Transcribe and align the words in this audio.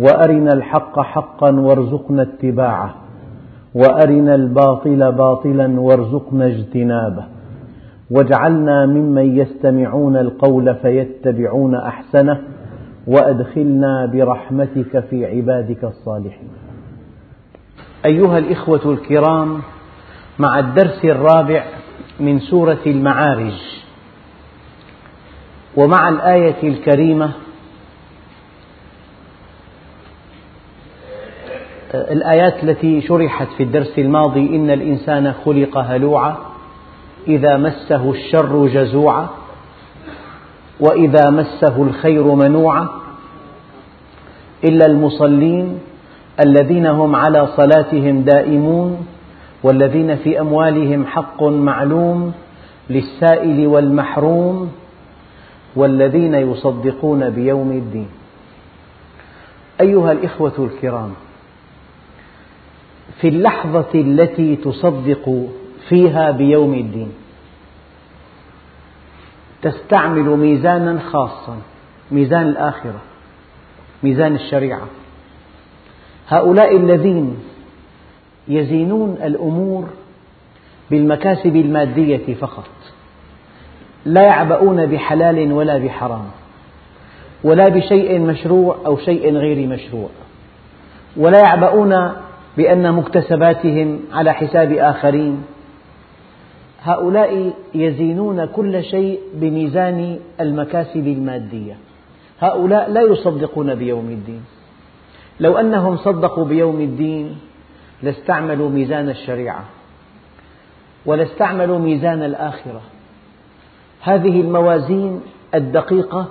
وأرنا 0.00 0.52
الحق 0.52 1.00
حقا 1.00 1.50
وارزقنا 1.60 2.22
اتباعه 2.22 2.94
وأرنا 3.74 4.34
الباطل 4.34 5.12
باطلا 5.12 5.80
وارزقنا 5.80 6.46
اجتنابه 6.46 7.24
واجعلنا 8.10 8.86
ممن 8.86 9.38
يستمعون 9.38 10.16
القول 10.16 10.74
فيتبعون 10.74 11.74
أحسنه 11.74 12.40
وأدخلنا 13.06 14.06
برحمتك 14.06 15.00
في 15.10 15.26
عبادك 15.26 15.84
الصالحين. 15.84 16.48
أيها 18.10 18.38
الإخوة 18.38 18.92
الكرام 18.92 19.60
مع 20.38 20.58
الدرس 20.58 21.04
الرابع 21.04 21.64
من 22.20 22.38
سورة 22.38 22.78
المعارج 22.86 23.60
ومع 25.76 26.08
الآية 26.08 26.68
الكريمة 26.68 27.30
الآيات 31.94 32.64
التي 32.64 33.00
شرحت 33.00 33.48
في 33.56 33.62
الدرس 33.62 33.98
الماضي 33.98 34.56
إن 34.56 34.70
الإنسان 34.70 35.32
خلق 35.44 35.78
هلوعا 35.78 36.36
إذا 37.28 37.56
مسه 37.56 38.10
الشر 38.10 38.66
جزوعا 38.66 39.28
وإذا 40.80 41.30
مسه 41.30 41.82
الخير 41.82 42.34
منوعا. 42.34 42.88
إلا 44.64 44.86
المصلين 44.86 45.78
الذين 46.46 46.86
هم 46.86 47.16
على 47.16 47.46
صلاتهم 47.56 48.20
دائمون 48.22 49.06
والذين 49.62 50.16
في 50.16 50.40
أموالهم 50.40 51.06
حق 51.06 51.42
معلوم 51.42 52.32
للسائل 52.90 53.66
والمحروم 53.66 54.72
والذين 55.76 56.34
يصدقون 56.34 57.30
بيوم 57.30 57.70
الدين. 57.70 58.08
أيها 59.80 60.12
الإخوة 60.12 60.52
الكرام 60.58 61.10
في 63.20 63.28
اللحظة 63.28 63.88
التي 63.94 64.56
تصدق 64.56 65.48
فيها 65.88 66.30
بيوم 66.30 66.74
الدين. 66.74 67.12
تستعمل 69.62 70.22
ميزانا 70.22 71.00
خاصا 71.00 71.56
ميزان 72.10 72.42
الآخرة 72.42 73.00
ميزان 74.02 74.34
الشريعة. 74.34 74.86
هؤلاء 76.28 76.76
الذين 76.76 77.36
يزينون 78.48 79.18
الأمور 79.24 79.88
بالمكاسب 80.90 81.56
المادية 81.56 82.34
فقط 82.34 82.68
لا 84.04 84.22
يعبؤون 84.22 84.86
بحلال 84.86 85.52
ولا 85.52 85.78
بحرام 85.78 86.24
ولا 87.44 87.68
بشيء 87.68 88.20
مشروع 88.20 88.76
أو 88.86 88.96
شيء 88.96 89.36
غير 89.36 89.66
مشروع 89.66 90.08
ولا 91.16 91.38
يعبؤون 91.38 92.12
بأن 92.56 92.92
مكتسباتهم 92.92 94.00
على 94.12 94.32
حساب 94.32 94.72
آخرين. 94.72 95.42
هؤلاء 96.82 97.52
يزينون 97.74 98.44
كل 98.44 98.84
شيء 98.84 99.20
بميزان 99.34 100.18
المكاسب 100.40 101.06
المادية. 101.06 101.76
هؤلاء 102.40 102.90
لا 102.90 103.00
يصدقون 103.00 103.74
بيوم 103.74 104.08
الدين. 104.08 104.42
لو 105.40 105.58
أنهم 105.58 105.96
صدقوا 105.96 106.44
بيوم 106.44 106.80
الدين 106.80 107.38
لاستعملوا 108.02 108.70
ميزان 108.70 109.08
الشريعة 109.08 109.64
ولاستعملوا 111.06 111.78
ميزان 111.78 112.22
الآخرة. 112.22 112.80
هذه 114.00 114.40
الموازين 114.40 115.20
الدقيقة 115.54 116.26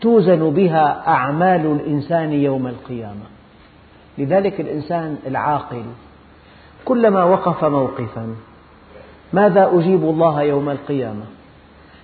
توزن 0.00 0.50
بها 0.50 1.02
أعمال 1.06 1.66
الإنسان 1.66 2.32
يوم 2.32 2.66
القيامة. 2.66 3.31
لذلك 4.22 4.60
الإنسان 4.60 5.18
العاقل 5.26 5.82
كلما 6.84 7.24
وقف 7.24 7.64
موقفا 7.64 8.34
ماذا 9.32 9.70
أجيب 9.74 10.02
الله 10.02 10.42
يوم 10.42 10.70
القيامة؟ 10.70 11.24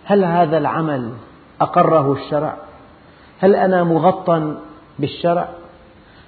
هل 0.04 0.24
هذا 0.24 0.58
العمل 0.58 1.12
أقره 1.60 2.12
الشرع؟ 2.12 2.56
هل 3.40 3.54
أنا 3.54 3.84
مغطى 3.84 4.54
بالشرع؟ 4.98 5.48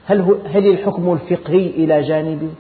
هل, 0.07 0.39
هل 0.55 0.67
الحكم 0.71 1.13
الفقهي 1.13 1.67
إلى 1.67 2.03
جانبي؟ 2.03 2.51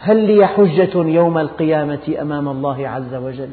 هل 0.00 0.16
لي 0.16 0.46
حجة 0.46 0.96
يوم 0.96 1.38
القيامة 1.38 2.16
أمام 2.20 2.48
الله 2.48 2.88
عز 2.88 3.14
وجل؟ 3.14 3.50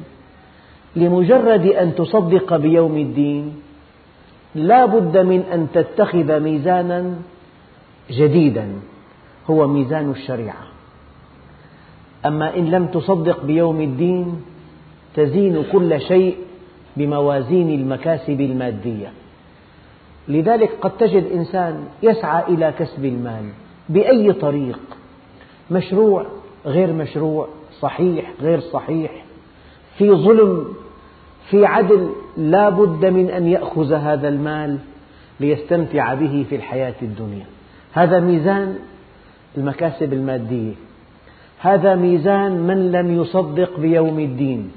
لمجرد 0.96 1.66
أن 1.66 1.96
تصدق 1.96 2.56
بيوم 2.56 2.98
الدين 2.98 3.62
لا 4.56 4.86
بد 4.86 5.18
من 5.18 5.44
أن 5.54 5.68
تتخذ 5.74 6.40
ميزانا 6.40 7.16
جديدا 8.12 8.68
هو 9.50 9.68
ميزان 9.68 10.12
الشريعة. 10.12 10.64
أما 12.26 12.58
إن 12.58 12.66
لم 12.66 12.86
تصدق 12.86 13.44
بيوم 13.44 13.82
الدين 13.82 14.42
تزين 15.16 15.64
كل 15.72 16.02
شيء 16.02 16.38
بموازين 16.98 17.70
المكاسب 17.70 18.42
المادية. 18.42 19.12
لذلك 20.28 20.70
قد 20.82 20.98
تجد 20.98 21.32
إنسان 21.32 21.84
يسعى 22.04 22.44
إلى 22.54 22.74
كسب 22.80 23.06
المال 23.06 23.50
بأي 23.90 24.34
طريق 24.34 24.80
مشروع 25.72 26.26
غير 26.66 26.94
مشروع 26.94 27.48
صحيح 27.80 28.32
غير 28.42 28.60
صحيح 28.60 29.26
في 29.98 30.12
ظلم 30.12 30.74
في 31.50 31.66
عدل 31.66 32.10
لا 32.38 32.70
بد 32.70 33.06
من 33.06 33.30
أن 33.30 33.48
يأخذ 33.48 33.94
هذا 33.94 34.28
المال 34.28 34.78
ليستمتع 35.40 36.14
به 36.14 36.46
في 36.50 36.56
الحياة 36.56 36.96
الدنيا. 37.02 37.46
هذا 37.94 38.20
ميزان 38.20 38.80
المكاسب 39.58 40.14
المادية 40.14 40.74
هذا 41.60 41.96
ميزان 41.96 42.52
من 42.52 42.92
لم 42.92 43.22
يصدق 43.22 43.80
بيوم 43.80 44.20
الدين 44.20 44.72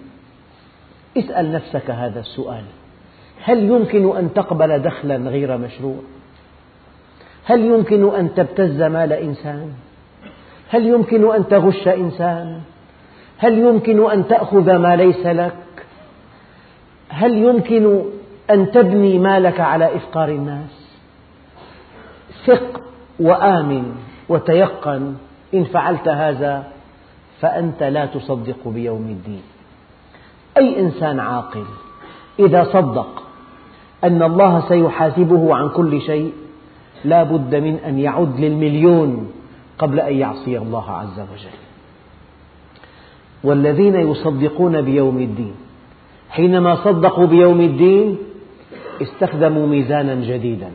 اسأل 1.16 1.52
نفسك 1.52 1.90
هذا 1.90 2.20
السؤال 2.20 2.64
هل 3.44 3.64
يمكن 3.64 4.16
أن 4.16 4.34
تقبل 4.34 4.78
دخلا 4.78 5.16
غير 5.16 5.56
مشروع؟ 5.56 5.96
هل 7.44 7.60
يمكن 7.64 8.14
أن 8.14 8.34
تبتز 8.34 8.82
مال 8.82 9.12
إنسان؟ 9.12 9.72
هل 10.68 10.86
يمكن 10.86 11.34
أن 11.34 11.48
تغش 11.48 11.88
إنسان؟ 11.88 12.60
هل 13.38 13.58
يمكن 13.58 14.10
أن 14.10 14.28
تأخذ 14.28 14.76
ما 14.76 14.96
ليس 14.96 15.26
لك؟ 15.26 15.54
هل 17.08 17.38
يمكن 17.38 18.02
أن 18.50 18.70
تبني 18.70 19.18
مالك 19.18 19.60
على 19.60 19.96
إفقار 19.96 20.28
الناس؟ 20.28 20.82
ثق 22.46 22.81
وآمن 23.20 23.94
وتيقن 24.28 25.14
إن 25.54 25.64
فعلت 25.64 26.08
هذا 26.08 26.66
فأنت 27.40 27.82
لا 27.82 28.06
تصدق 28.06 28.68
بيوم 28.68 29.02
الدين. 29.02 29.42
أي 30.58 30.80
إنسان 30.80 31.20
عاقل 31.20 31.64
إذا 32.38 32.64
صدق 32.64 33.22
أن 34.04 34.22
الله 34.22 34.68
سيحاسبه 34.68 35.54
عن 35.54 35.68
كل 35.68 36.00
شيء 36.00 36.32
لا 37.04 37.22
بد 37.22 37.54
من 37.54 37.78
أن 37.86 37.98
يعد 37.98 38.40
للمليون 38.40 39.32
قبل 39.78 40.00
أن 40.00 40.14
يعصي 40.14 40.58
الله 40.58 40.90
عز 40.90 41.20
وجل. 41.20 41.58
والذين 43.44 43.94
يصدقون 43.94 44.82
بيوم 44.82 45.18
الدين 45.18 45.54
حينما 46.30 46.84
صدقوا 46.84 47.26
بيوم 47.26 47.60
الدين 47.60 48.18
استخدموا 49.02 49.66
ميزانا 49.66 50.14
جديدا. 50.14 50.70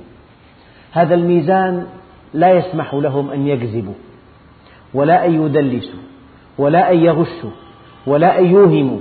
هذا 0.91 1.15
الميزان 1.15 1.85
لا 2.33 2.51
يسمح 2.51 2.93
لهم 2.93 3.31
أن 3.31 3.47
يكذبوا 3.47 3.93
ولا 4.93 5.25
أن 5.25 5.45
يدلسوا 5.45 5.99
ولا 6.57 6.91
أن 6.91 6.97
يغشوا 6.97 7.51
ولا 8.07 8.39
أن 8.39 8.45
يوهموا 8.45 8.99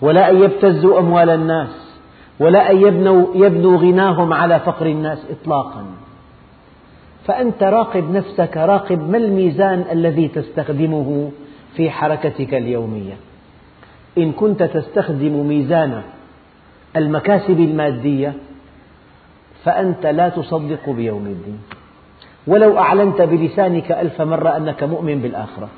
ولا 0.00 0.30
أن 0.30 0.42
يبتزوا 0.42 0.98
أموال 0.98 1.30
الناس 1.30 1.98
ولا 2.40 2.70
أن 2.70 2.76
يبنوا, 2.76 3.26
يبنوا 3.34 3.76
غناهم 3.76 4.32
على 4.32 4.60
فقر 4.60 4.86
الناس 4.86 5.26
إطلاقا. 5.30 5.84
فأنت 7.24 7.62
راقب 7.62 8.10
نفسك 8.10 8.56
راقب 8.56 9.10
ما 9.10 9.18
الميزان 9.18 9.84
الذي 9.92 10.28
تستخدمه 10.28 11.30
في 11.76 11.90
حركتك 11.90 12.54
اليومية. 12.54 13.16
إن 14.18 14.32
كنت 14.32 14.62
تستخدم 14.62 15.46
ميزان 15.46 16.02
المكاسب 16.96 17.60
المادية 17.60 18.34
فأنت 19.64 20.06
لا 20.06 20.28
تصدق 20.28 20.90
بيوم 20.90 21.26
الدين. 21.26 21.58
ولو 22.46 22.78
أعلنت 22.78 23.22
بلسانك 23.22 23.92
ألف 23.92 24.20
مرة 24.20 24.56
أنك 24.56 24.82
مؤمن 24.82 25.18
بالآخرة. 25.18 25.68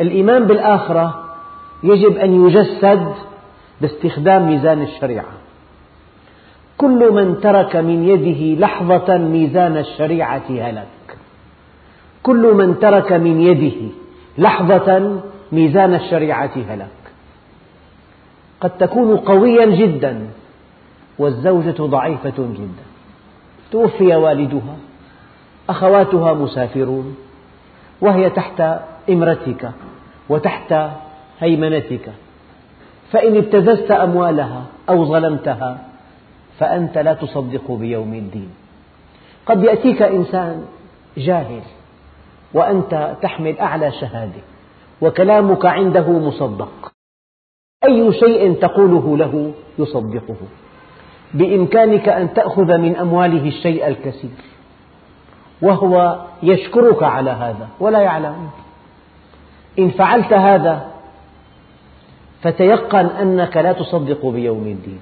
الإيمان 0.00 0.46
بالآخرة 0.46 1.24
يجب 1.82 2.16
أن 2.16 2.46
يجسد 2.46 3.14
باستخدام 3.80 4.46
ميزان 4.46 4.82
الشريعة. 4.82 5.32
كل 6.78 7.12
من 7.12 7.40
ترك 7.40 7.76
من 7.76 8.08
يده 8.08 8.60
لحظة 8.60 9.18
ميزان 9.18 9.76
الشريعة 9.76 10.42
هلك. 10.48 11.16
كل 12.22 12.54
من 12.54 12.78
ترك 12.78 13.12
من 13.12 13.40
يده 13.40 13.92
لحظة 14.38 15.20
ميزان 15.52 15.94
الشريعة 15.94 16.52
هلك. 16.68 16.88
قد 18.60 18.70
تكون 18.70 19.16
قويا 19.16 19.66
جدا 19.66 20.26
والزوجة 21.18 21.82
ضعيفة 21.82 22.38
جدا. 22.38 22.84
توفي 23.72 24.16
والدها. 24.16 24.76
أخواتها 25.68 26.34
مسافرون 26.34 27.16
وهي 28.00 28.30
تحت 28.30 28.62
إمرتك 29.10 29.70
وتحت 30.28 30.74
هيمنتك. 31.40 32.12
فإن 33.12 33.36
ابتززت 33.36 33.90
أموالها 33.90 34.64
أو 34.88 35.04
ظلمتها 35.04 35.78
فأنت 36.58 36.98
لا 36.98 37.14
تصدق 37.14 37.72
بيوم 37.72 38.14
الدين. 38.14 38.50
قد 39.46 39.64
يأتيك 39.64 40.02
إنسان 40.02 40.64
جاهل 41.16 41.62
وأنت 42.54 43.16
تحمل 43.22 43.58
أعلى 43.58 43.92
شهادة 43.92 44.40
وكلامك 45.00 45.66
عنده 45.66 46.10
مصدق. 46.10 46.92
أي 47.84 48.12
شيء 48.12 48.54
تقوله 48.54 49.16
له 49.16 49.52
يصدقه. 49.78 50.36
بإمكانك 51.34 52.08
أن 52.08 52.34
تأخذ 52.34 52.78
من 52.78 52.96
أمواله 52.96 53.48
الشيء 53.48 53.86
الكثير. 53.86 54.30
وهو 55.64 56.18
يشكرك 56.42 57.02
على 57.02 57.30
هذا 57.30 57.68
ولا 57.80 58.00
يعلم. 58.00 58.50
إن 59.78 59.90
فعلت 59.90 60.32
هذا 60.32 60.86
فتيقن 62.42 63.06
أنك 63.06 63.56
لا 63.56 63.72
تصدق 63.72 64.26
بيوم 64.26 64.66
الدين. 64.66 65.00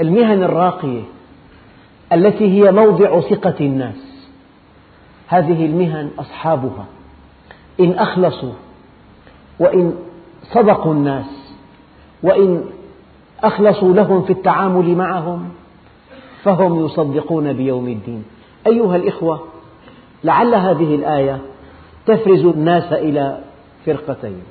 المهن 0.00 0.42
الراقية 0.42 1.02
التي 2.12 2.44
هي 2.44 2.72
موضع 2.72 3.20
ثقة 3.20 3.54
الناس 3.60 4.28
هذه 5.26 5.66
المهن 5.66 6.10
أصحابها. 6.18 6.84
إن 7.80 7.92
أخلصوا 7.92 8.52
وإن 9.58 9.94
صدقوا 10.42 10.92
الناس 10.94 11.52
وإن 12.22 12.64
أخلصوا 13.42 13.94
لهم 13.94 14.22
في 14.22 14.32
التعامل 14.32 14.96
معهم 14.96 15.48
فهم 16.42 16.84
يصدقون 16.84 17.52
بيوم 17.52 17.88
الدين. 17.88 18.24
أيها 18.66 18.96
الإخوة 18.96 19.44
لعل 20.24 20.54
هذه 20.54 20.94
الآية 20.94 21.38
تفرز 22.06 22.44
الناس 22.44 22.92
إلى 22.92 23.38
فرقتين. 23.86 24.42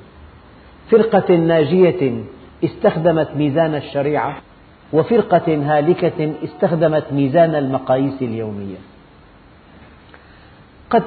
فرقة 0.90 1.36
ناجية 1.36 2.24
استخدمت 2.64 3.28
ميزان 3.36 3.74
الشريعة 3.74 4.36
وفرقة 4.92 5.54
هالكة 5.64 6.32
استخدمت 6.44 7.04
ميزان 7.12 7.54
المقاييس 7.54 8.22
اليومية. 8.22 8.76
قد 10.90 11.02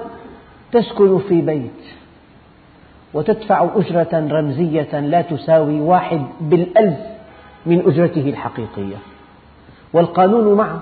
تسكن 0.72 1.20
في 1.20 1.42
بيت 1.42 1.82
وتدفع 3.14 3.70
أجرة 3.76 4.28
رمزية 4.32 5.00
لا 5.00 5.22
تساوي 5.22 5.82
واحد 5.82 6.22
بالألف 6.42 7.00
من 7.66 7.80
أجرته 7.86 8.30
الحقيقية 8.30 8.98
والقانون 9.94 10.58
معك 10.58 10.82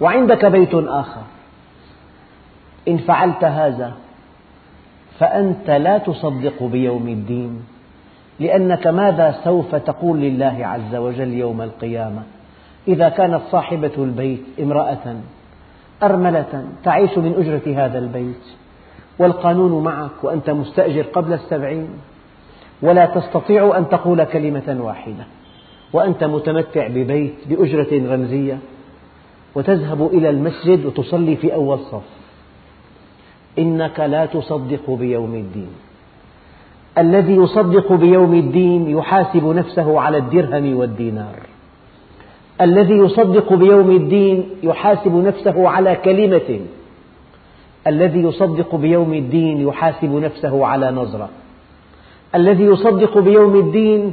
وعندك 0.00 0.44
بيت 0.44 0.74
آخر. 0.74 1.22
إن 2.88 2.96
فعلت 2.96 3.44
هذا 3.44 3.92
فأنت 5.18 5.70
لا 5.70 5.98
تصدق 5.98 6.62
بيوم 6.62 7.08
الدين 7.08 7.62
لأنك 8.40 8.86
ماذا 8.86 9.34
سوف 9.44 9.74
تقول 9.74 10.18
لله 10.18 10.66
عز 10.66 10.94
وجل 10.94 11.32
يوم 11.32 11.62
القيامة؟ 11.62 12.22
إذا 12.88 13.08
كانت 13.08 13.40
صاحبة 13.50 13.92
البيت 13.98 14.42
امرأة 14.60 15.16
أرملة 16.02 16.64
تعيش 16.84 17.18
من 17.18 17.34
أجرة 17.38 17.84
هذا 17.84 17.98
البيت 17.98 18.44
والقانون 19.18 19.84
معك 19.84 20.24
وأنت 20.24 20.50
مستأجر 20.50 21.02
قبل 21.02 21.32
السبعين 21.32 21.88
ولا 22.82 23.06
تستطيع 23.06 23.78
أن 23.78 23.88
تقول 23.88 24.24
كلمة 24.24 24.78
واحدة 24.80 25.24
وأنت 25.92 26.24
متمتع 26.24 26.88
ببيت 26.88 27.34
بأجرة 27.48 28.14
رمزية 28.14 28.58
وتذهب 29.54 30.06
إلى 30.06 30.30
المسجد 30.30 30.86
وتصلي 30.86 31.36
في 31.36 31.54
أول 31.54 31.78
صف. 31.78 32.17
إنك 33.58 34.00
لا 34.00 34.26
تصدق 34.26 34.90
بيوم 34.90 35.34
الدين. 35.34 35.72
الذي 36.98 37.34
يصدق 37.36 37.92
بيوم 37.92 38.34
الدين 38.34 38.90
يحاسب 38.90 39.44
نفسه 39.44 40.00
على 40.00 40.18
الدرهم 40.18 40.76
والدينار. 40.76 41.36
الذي 42.60 42.94
يصدق 42.94 43.52
بيوم 43.52 43.90
الدين 43.90 44.44
يحاسب 44.62 45.14
نفسه 45.14 45.68
على 45.68 45.96
كلمة. 45.96 46.60
الذي 47.86 48.18
يصدق 48.18 48.74
بيوم 48.74 49.14
الدين 49.14 49.60
يحاسب 49.68 50.12
نفسه 50.12 50.66
على 50.66 50.90
نظرة. 50.90 51.28
الذي 52.34 52.64
يصدق 52.64 53.18
بيوم 53.18 53.56
الدين 53.56 54.12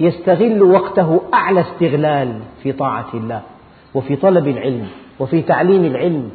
يستغل 0.00 0.62
وقته 0.62 1.20
أعلى 1.34 1.60
استغلال 1.60 2.40
في 2.62 2.72
طاعة 2.72 3.08
الله 3.14 3.42
وفي 3.94 4.16
طلب 4.16 4.48
العلم 4.48 4.88
وفي 5.20 5.42
تعليم 5.42 5.84
العلم 5.84 6.30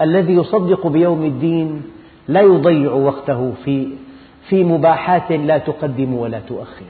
الذي 0.00 0.32
يصدق 0.32 0.86
بيوم 0.86 1.24
الدين 1.24 1.82
لا 2.28 2.40
يضيع 2.40 2.92
وقته 2.92 3.52
في 3.64 3.88
في 4.48 4.64
مباحات 4.64 5.32
لا 5.32 5.58
تقدم 5.58 6.14
ولا 6.14 6.40
تؤخر. 6.40 6.84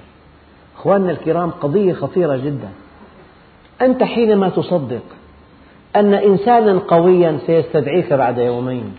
أخواننا 0.77 1.11
الكرام 1.11 1.51
قضية 1.51 1.93
خطيرة 1.93 2.37
جدا. 2.37 2.69
أنت 3.83 4.03
حينما 4.03 4.49
تصدق 4.49 5.03
أن 5.97 6.15
إنسانا 6.15 6.79
قويا 6.79 7.39
سيستدعيك 7.47 8.13
بعد 8.13 8.39
يومين 8.39 8.93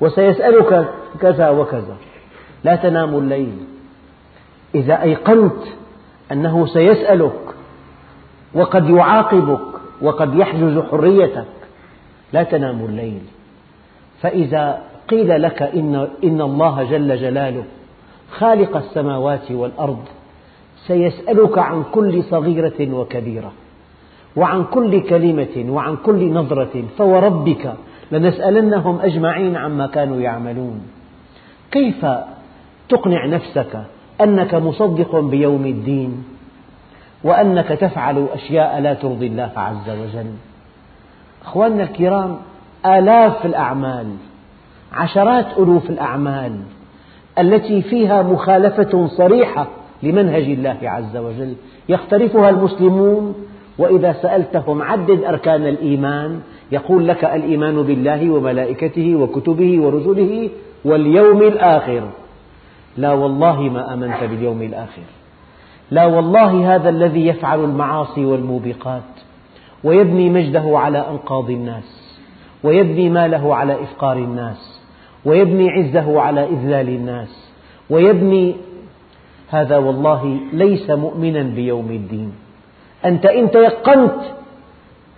وسيسألك 0.00 0.88
كذا 1.20 1.48
وكذا 1.48 1.96
لا 2.64 2.76
تنام 2.76 3.18
الليل. 3.18 3.56
إذا 4.74 5.02
أيقنت 5.02 5.62
أنه 6.32 6.66
سيسألك 6.66 7.40
وقد 8.54 8.90
يعاقبك 8.90 9.60
وقد 10.02 10.34
يحجز 10.34 10.78
حريتك 10.78 11.46
لا 12.32 12.42
تنام 12.42 12.84
الليل. 12.84 13.22
فإذا 14.26 14.82
قيل 15.08 15.42
لك 15.42 15.62
إن, 15.62 16.08
إن 16.24 16.40
الله 16.40 16.84
جل 16.84 17.16
جلاله 17.16 17.64
خالق 18.30 18.76
السماوات 18.76 19.50
والأرض 19.50 20.04
سيسألك 20.86 21.58
عن 21.58 21.84
كل 21.92 22.22
صغيرة 22.22 22.92
وكبيرة 22.92 23.52
وعن 24.36 24.64
كل 24.64 25.00
كلمة 25.00 25.64
وعن 25.68 25.96
كل 25.96 26.32
نظرة 26.32 26.84
فوربك 26.98 27.74
لنسألنهم 28.12 29.00
أجمعين 29.00 29.56
عما 29.56 29.86
كانوا 29.86 30.20
يعملون. 30.20 30.80
كيف 31.70 32.06
تقنع 32.88 33.26
نفسك 33.26 33.82
أنك 34.20 34.54
مصدق 34.54 35.20
بيوم 35.20 35.66
الدين 35.66 36.24
وأنك 37.24 37.68
تفعل 37.68 38.26
أشياء 38.32 38.80
لا 38.80 38.94
ترضي 38.94 39.26
الله 39.26 39.52
عز 39.56 39.90
وجل؟ 39.90 40.30
أخواننا 41.44 41.82
الكرام 41.82 42.36
آلاف 42.86 43.46
الأعمال 43.46 44.06
عشرات 44.92 45.46
ألوف 45.58 45.90
الأعمال 45.90 46.60
التي 47.38 47.82
فيها 47.82 48.22
مخالفة 48.22 49.06
صريحة 49.06 49.66
لمنهج 50.02 50.42
الله 50.42 50.78
عز 50.82 51.16
وجل. 51.16 51.54
يختلفها 51.88 52.50
المسلمون 52.50 53.34
وإذا 53.78 54.12
سألتهم 54.12 54.82
عدد 54.82 55.24
أركان 55.24 55.66
الإيمان 55.66 56.40
يقول 56.72 57.08
لك 57.08 57.24
الإيمان 57.24 57.82
بالله 57.82 58.30
وملائكته 58.30 59.16
وكتبه 59.16 59.80
ورسله 59.80 60.50
واليوم 60.84 61.42
الآخر. 61.42 62.02
لا 62.96 63.12
والله 63.12 63.60
ما 63.60 63.94
آمنت 63.94 64.24
باليوم 64.30 64.62
الآخر. 64.62 65.02
لا 65.90 66.06
والله 66.06 66.74
هذا 66.74 66.88
الذي 66.88 67.26
يفعل 67.26 67.64
المعاصي 67.64 68.24
والموبقات 68.24 69.02
ويبني 69.84 70.30
مجده 70.30 70.78
على 70.78 70.98
أنقاض 71.10 71.50
الناس. 71.50 72.05
ويبني 72.66 73.10
ماله 73.10 73.54
على 73.54 73.82
إفقار 73.82 74.16
الناس 74.16 74.80
ويبني 75.24 75.70
عزه 75.70 76.20
على 76.20 76.44
إذلال 76.44 76.88
الناس 76.88 77.50
ويبني 77.90 78.56
هذا 79.48 79.76
والله 79.78 80.38
ليس 80.52 80.90
مؤمنا 80.90 81.42
بيوم 81.42 81.90
الدين. 81.90 82.32
أنت 83.04 83.26
إن 83.26 83.50
تيقنت 83.50 84.20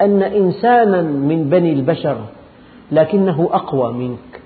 أن 0.01 0.23
إنسانا 0.23 1.03
من 1.03 1.51
بني 1.51 1.73
البشر 1.73 2.17
لكنه 2.93 3.49
أقوى 3.53 3.93
منك 3.93 4.41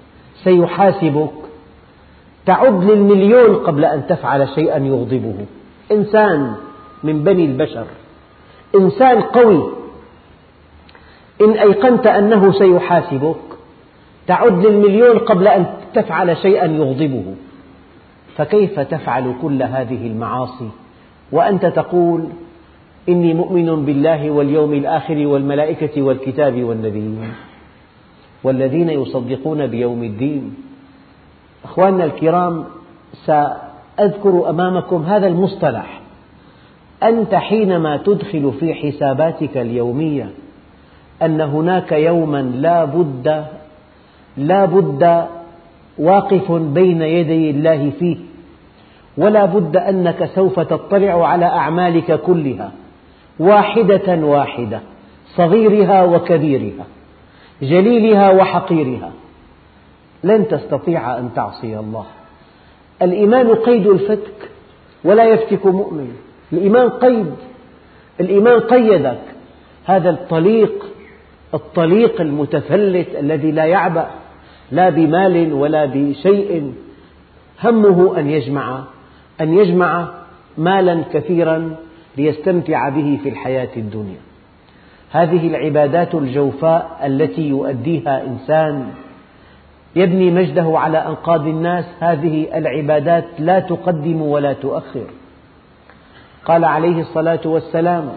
سيحاسبك 0.45 1.31
تعد 2.47 2.85
للمليون 2.85 3.57
قبل 3.57 3.85
أن 3.85 4.07
تفعل 4.07 4.49
شيئا 4.49 4.79
يغضبه. 4.79 5.35
إنسان 5.93 6.55
من 7.05 7.25
بني 7.25 7.45
البشر 7.45 7.87
إنسان 8.75 9.21
قوي 9.21 9.82
إن 11.41 11.51
أيقنت 11.51 12.07
أنه 12.07 12.53
سيحاسبك 12.53 13.37
تعد 14.27 14.67
للمليون 14.67 15.19
قبل 15.19 15.49
أن 15.49 15.67
تفعل 15.95 16.37
شيئا 16.37 16.67
يغضبه. 16.67 17.25
فكيف 18.37 18.81
تفعل 18.81 19.35
كل 19.43 19.63
هذه 19.63 20.07
المعاصي؟ 20.07 20.69
وأنت 21.33 21.67
تقول 21.67 22.25
إني 23.09 23.35
مؤمن 23.35 23.85
بالله 23.85 24.31
واليوم 24.31 24.75
الآخر 24.75 25.27
والملائكة 25.27 26.03
والكتاب 26.03 26.63
والنبيين 26.63 27.33
والذين 28.45 28.91
يصدقون 28.91 29.67
بيوم 29.67 30.03
الدين. 30.03 30.55
أخواننا 31.65 32.05
الكرام 32.05 32.65
سأذكر 33.27 34.51
أمامكم 34.51 35.03
هذا 35.03 35.27
المصطلح. 35.27 36.01
أنت 37.03 37.35
حينما 37.35 37.97
تدخل 37.97 38.53
في 38.61 38.75
حساباتك 38.75 39.57
اليومية 39.57 40.31
أن 41.25 41.41
هناك 41.41 41.93
يوما 41.93 42.43
لا 42.43 42.85
بد 42.85 43.45
لا 44.37 44.65
بد 44.65 45.27
واقف 45.99 46.53
بين 46.53 47.03
يدي 47.03 47.51
الله 47.51 47.93
فيه 47.99 48.17
ولا 49.17 49.45
بد 49.45 49.77
أنك 49.77 50.31
سوف 50.35 50.61
تطلع 50.61 51.29
على 51.29 51.47
أعمالك 51.47 52.21
كلها 52.21 52.73
واحدة 53.39 54.27
واحدة 54.27 54.81
صغيرها 55.37 56.03
وكبيرها 56.03 56.85
جليلها 57.63 58.31
وحقيرها. 58.31 59.13
لن 60.25 60.49
تستطيع 60.49 61.19
أن 61.19 61.31
تعصي 61.35 61.79
الله. 61.79 62.05
الإيمان 63.03 63.55
قيد 63.55 63.87
الفتك 63.87 64.51
ولا 65.05 65.25
يفتك 65.25 65.67
مؤمن. 65.67 66.13
الإيمان 66.53 66.89
قيد 66.89 67.35
الإيمان 68.21 68.61
قيدك. 68.61 69.21
هذا 69.85 70.11
الطليق 70.11 70.85
الطليق 71.55 72.21
المتفلت 72.21 73.09
الذي 73.19 73.51
لا 73.51 73.65
يعبأ 73.65 74.07
لا 74.73 74.89
بمال 74.89 75.53
ولا 75.53 75.85
بشيء. 75.85 76.73
همه 77.65 78.19
أن 78.19 78.31
يجمع 78.31 78.85
أن 79.41 79.55
يجمع 79.55 80.09
مالا 80.59 81.03
كثيرا 81.13 81.77
ليستمتع 82.17 82.89
به 82.89 83.19
في 83.23 83.29
الحياة 83.29 83.69
الدنيا. 83.77 84.21
هذه 85.11 85.47
العبادات 85.47 86.15
الجوفاء 86.15 87.01
التي 87.05 87.49
يؤديها 87.49 88.25
إنسان. 88.27 88.91
يبني 89.97 90.31
مجده 90.31 90.79
على 90.79 90.99
أنقاض 90.99 91.47
الناس. 91.47 91.85
هذه 92.01 92.59
العبادات 92.59 93.25
لا 93.39 93.61
تقدم 93.61 94.23
ولا 94.23 94.53
تؤخر. 94.53 95.07
قال 96.45 96.65
عليه 96.65 97.01
الصلاة 97.01 97.41
والسلام 97.45 98.13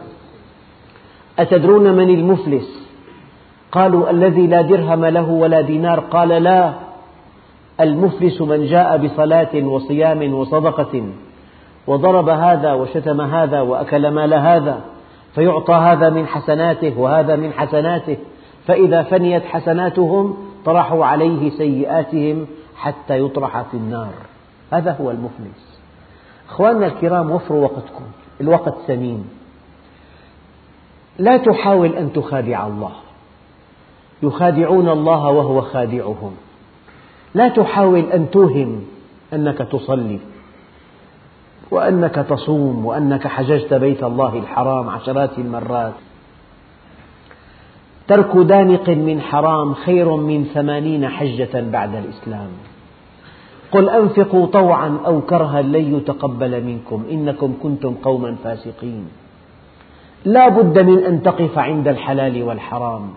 أتدرون 1.39 1.93
من 1.93 2.09
المفلس؟ 2.09 2.84
قالوا 3.75 4.09
الذي 4.09 4.47
لا 4.47 4.61
درهم 4.61 5.05
له 5.05 5.29
ولا 5.29 5.61
دينار. 5.61 5.99
قال 5.99 6.29
لا 6.29 6.73
المفلس 7.79 8.41
من 8.41 8.65
جاء 8.65 8.97
بصلاة 8.97 9.55
وصيام 9.55 10.33
وصدقة 10.33 11.03
وضرب 11.87 12.29
هذا 12.29 12.73
وشتم 12.73 13.21
هذا 13.21 13.61
وأكل 13.61 14.11
مال 14.11 14.33
هذا 14.33 14.81
فيعطى 15.35 15.73
هذا 15.73 16.09
من 16.09 16.27
حسناته 16.27 16.99
وهذا 16.99 17.35
من 17.35 17.53
حسناته 17.53 18.17
فإذا 18.67 19.03
فنيت 19.03 19.45
حسناتهم 19.45 20.37
طرحوا 20.65 21.05
عليه 21.05 21.49
سيئاتهم 21.49 22.47
حتى 22.77 23.19
يطرح 23.19 23.61
في 23.61 23.77
النار. 23.77 24.13
هذا 24.73 24.97
هو 25.01 25.11
المفلس. 25.11 25.79
أخواننا 26.49 26.85
الكرام 26.85 27.31
وفروا 27.31 27.63
وقتكم 27.63 28.03
الوقت 28.41 28.75
ثمين 28.87 29.25
لا 31.19 31.37
تحاول 31.37 31.95
أن 31.95 32.13
تخادع 32.13 32.67
الله. 32.67 33.04
يخادعون 34.23 34.89
الله 34.89 35.29
وهو 35.29 35.61
خادعهم. 35.61 36.31
لا 37.35 37.47
تحاول 37.47 37.99
أن 37.99 38.31
توهم 38.31 38.83
أنك 39.33 39.57
تصلي 39.57 40.19
وأنك 41.71 42.15
تصوم 42.15 42.85
وأنك 42.85 43.27
حججت 43.27 43.73
بيت 43.73 44.03
الله 44.03 44.37
الحرام 44.37 44.89
عشرات 44.89 45.39
المرات. 45.39 45.93
ترك 48.07 48.37
دانق 48.37 48.89
من 48.89 49.21
حرام 49.21 49.73
خير 49.73 50.15
من 50.15 50.43
ثمانين 50.53 51.09
حجة 51.09 51.61
بعد 51.71 51.95
الإسلام. 51.95 52.49
قل 53.71 53.89
أنفقوا 53.89 54.45
طوعا 54.45 54.97
أو 55.05 55.21
كرها 55.21 55.61
لن 55.61 55.95
يتقبل 55.95 56.63
منكم 56.63 57.05
إنكم 57.11 57.53
كنتم 57.63 57.93
قوما 57.93 58.35
فاسقين. 58.43 59.07
لا 60.25 60.49
بد 60.49 60.79
من 60.79 61.03
أن 61.03 61.23
تقف 61.23 61.57
عند 61.57 61.87
الحلال 61.87 62.43
والحرام. 62.43 63.09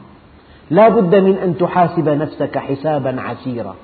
لا 0.70 0.88
بد 0.88 1.14
من 1.14 1.34
أن 1.34 1.58
تحاسب 1.58 2.08
نفسك 2.08 2.58
حسابا 2.58 3.20
عسيرا. 3.20 3.74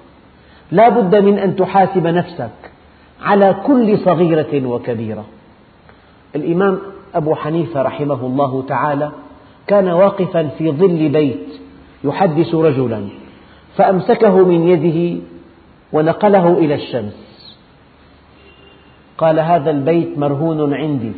لا 0.72 0.88
بد 0.88 1.16
من 1.16 1.38
أن 1.38 1.56
تحاسب 1.56 2.06
نفسك 2.06 2.50
على 3.22 3.56
كل 3.66 3.98
صغيرة 3.98 4.66
وكبيرة. 4.66 5.24
الإمام 6.36 6.78
أبو 7.14 7.34
حنيفة 7.34 7.82
رحمه 7.82 8.26
الله 8.26 8.64
تعالى 8.68 9.10
كان 9.66 9.88
واقفا 9.88 10.48
في 10.58 10.70
ظل 10.70 11.08
بيت 11.08 11.60
يحدث 12.04 12.54
رجلا 12.54 13.06
فأمسكه 13.76 14.44
من 14.44 14.68
يده 14.68 15.22
ونقله 15.92 16.58
إلى 16.58 16.74
الشمس. 16.74 17.56
قال 19.18 19.40
هذا 19.40 19.70
البيت 19.70 20.18
مرهون 20.18 20.74
عندي 20.74 21.12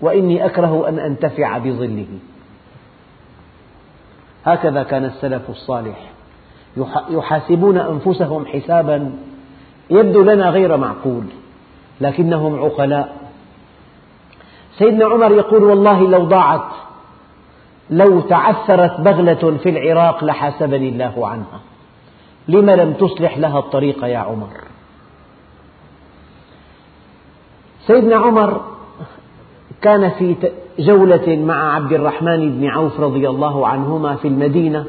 وإني 0.00 0.46
أكره 0.46 0.88
أن 0.88 0.98
أنتفع 0.98 1.58
بظله. 1.58 2.06
هكذا 4.44 4.82
كان 4.82 5.04
السلف 5.04 5.50
الصالح. 5.50 6.10
يحاسبون 7.10 7.78
أنفسهم 7.78 8.46
حسابا. 8.46 9.12
يبدو 9.90 10.22
لنا 10.22 10.50
غير 10.50 10.76
معقول 10.76 11.24
لكنهم 12.00 12.64
عقلاء. 12.64 13.16
سيدنا 14.78 15.06
عمر 15.06 15.32
يقول 15.32 15.64
والله 15.64 16.08
لو 16.08 16.24
ضاعت 16.24 16.68
لو 17.90 18.20
تعثرت 18.20 19.00
بغلة 19.00 19.58
في 19.62 19.68
العراق 19.68 20.24
لحاسبني 20.24 20.88
الله 20.88 21.28
عنها. 21.28 21.60
لم 22.48 22.70
لم 22.70 22.92
تصلح 22.92 23.38
لها 23.38 23.58
الطريق 23.58 24.04
يا 24.04 24.18
عمر؟ 24.18 24.48
سيدنا 27.86 28.16
عمر 28.16 28.60
كان 29.82 30.10
في 30.10 30.52
جولة 30.78 31.36
مع 31.36 31.74
عبد 31.74 31.92
الرحمن 31.92 32.50
بن 32.50 32.66
عوف 32.66 33.00
رضي 33.00 33.28
الله 33.28 33.66
عنهما 33.66 34.16
في 34.16 34.28
المدينة 34.28 34.84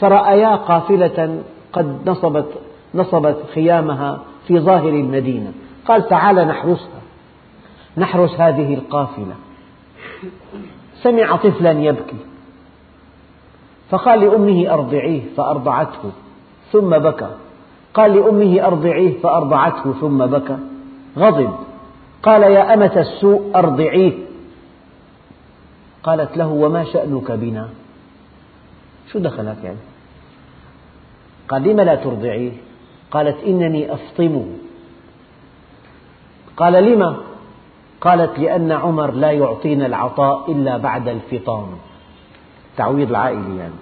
فرأيا 0.00 0.56
قافلة 0.56 1.42
قد 1.72 1.98
نصبت, 2.06 2.46
نصبت 2.94 3.36
خيامها 3.54 4.18
في 4.46 4.58
ظاهر 4.60 4.88
المدينة. 4.88 5.52
قال 5.86 6.08
تعال 6.08 6.36
نحرسها. 6.36 7.00
نحرس 7.98 8.40
هذه 8.40 8.74
القافلة. 8.74 9.34
سمع 11.02 11.36
طفلا 11.36 11.70
يبكي. 11.70 12.16
فقال 13.90 14.20
لأمه 14.20 14.74
أرضعيه 14.74 15.20
فأرضعته 15.36 16.10
ثم 16.72 16.98
بكى. 16.98 17.30
قال 17.94 18.14
لأمه 18.14 18.66
أرضعيه 18.66 19.18
فأرضعته 19.18 19.92
ثم 20.00 20.26
بكى. 20.26 20.56
غضب. 21.18 21.50
قال 22.22 22.42
يا 22.42 22.74
أمة 22.74 22.92
السوء 22.96 23.50
أرضعيه 23.54 24.12
قالت 26.06 26.36
له 26.36 26.46
وما 26.46 26.84
شأنك 26.84 27.32
بنا؟ 27.32 27.68
شو 29.12 29.18
دخلك 29.18 29.56
يعني؟ 29.64 29.78
قال 31.48 31.62
لم 31.62 31.80
لا 31.80 31.94
ترضعيه 31.94 32.52
قالت 33.10 33.44
إنني 33.44 33.92
أفطمه 33.94 34.46
قال 36.56 36.72
لم 36.72 37.16
قالت 38.00 38.38
لأن 38.38 38.72
عمر 38.72 39.10
لا 39.10 39.30
يعطينا 39.30 39.86
العطاء 39.86 40.52
إلا 40.52 40.76
بعد 40.76 41.08
الفطام. 41.08 41.66
تعويض 42.76 43.08
العائلة 43.10 43.58
يعني. 43.58 43.80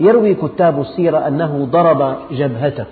يروي 0.00 0.34
كتاب 0.34 0.80
السيرة 0.80 1.18
أنه 1.28 1.68
ضرب 1.70 2.16
جبهته. 2.30 2.86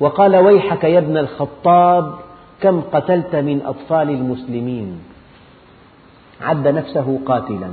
وقال 0.00 0.36
ويحك 0.36 0.84
يا 0.84 0.98
ابن 0.98 1.16
الخطاب 1.16 2.14
كم 2.60 2.80
قتلت 2.80 3.36
من 3.36 3.62
أطفال 3.66 4.10
المسلمين. 4.10 5.00
عد 6.42 6.68
نفسه 6.68 7.20
قاتلا. 7.26 7.68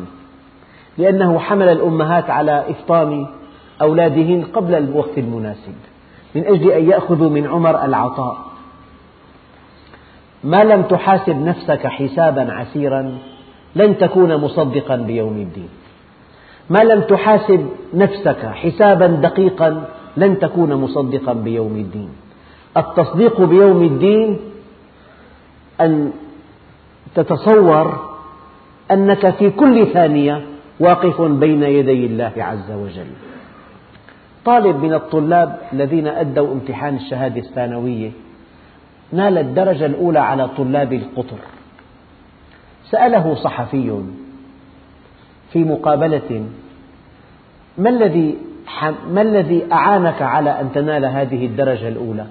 لأنه 0.97 1.39
حمل 1.39 1.69
الأمهات 1.69 2.29
على 2.29 2.63
إفطام 2.69 3.27
أولادهن 3.81 4.43
قبل 4.53 4.75
الوقت 4.75 5.17
المناسب 5.17 5.75
من 6.35 6.45
أجل 6.45 6.71
أن 6.71 6.89
يأخذوا 6.89 7.29
من 7.29 7.47
عمر 7.47 7.85
العطاء. 7.85 8.37
ما 10.43 10.63
لم 10.63 10.81
تحاسب 10.81 11.35
نفسك 11.35 11.87
حسابا 11.87 12.53
عسيرا 12.53 13.17
لن 13.75 13.97
تكون 13.97 14.35
مصدقا 14.35 14.95
بيوم 14.95 15.37
الدين. 15.37 15.69
ما 16.69 16.79
لم 16.79 17.01
تحاسب 17.01 17.69
نفسك 17.93 18.45
حسابا 18.45 19.07
دقيقا 19.07 19.85
لن 20.17 20.39
تكون 20.39 20.75
مصدقا 20.75 21.33
بيوم 21.33 21.75
الدين. 21.75 22.09
التصديق 22.77 23.41
بيوم 23.41 23.83
الدين 23.83 24.39
أن 25.81 26.11
تتصور 27.15 28.06
أنك 28.91 29.29
في 29.29 29.49
كل 29.49 29.87
ثانية 29.93 30.41
واقف 30.79 31.21
بين 31.21 31.63
يدي 31.63 32.05
الله 32.05 32.33
عز 32.37 32.71
وجل. 32.71 33.07
طالب 34.45 34.83
من 34.83 34.93
الطلاب 34.93 35.59
الذين 35.73 36.07
أدوا 36.07 36.53
امتحان 36.53 36.95
الشهادة 36.95 37.41
الثانوية 37.41 38.11
نال 39.11 39.37
الدرجة 39.37 39.85
الأولى 39.85 40.19
على 40.19 40.47
طلاب 40.47 40.93
القطر. 40.93 41.37
سأله 42.89 43.35
صحفي 43.35 44.01
في 45.53 45.63
مقابلة 45.63 46.45
ما 47.77 47.89
الذي 47.89 48.37
ما 49.09 49.21
الذي 49.21 49.63
أعانك 49.71 50.21
على 50.21 50.61
أن 50.61 50.71
تنال 50.71 51.05
هذه 51.05 51.45
الدرجة 51.45 51.87
الأولى؟ 51.87 52.25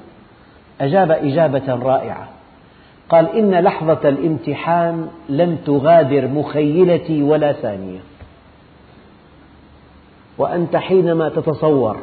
أجاب 0.80 1.10
إجابة 1.10 1.74
رائعة. 1.74 2.28
قال 3.08 3.36
إن 3.36 3.54
لحظة 3.54 4.08
الامتحان 4.08 5.08
لم 5.28 5.56
تغادر 5.56 6.28
مخيلتي 6.28 7.22
ولا 7.22 7.52
ثانية. 7.52 8.00
وأنت 10.38 10.76
حينما 10.76 11.28
تتصور 11.28 11.96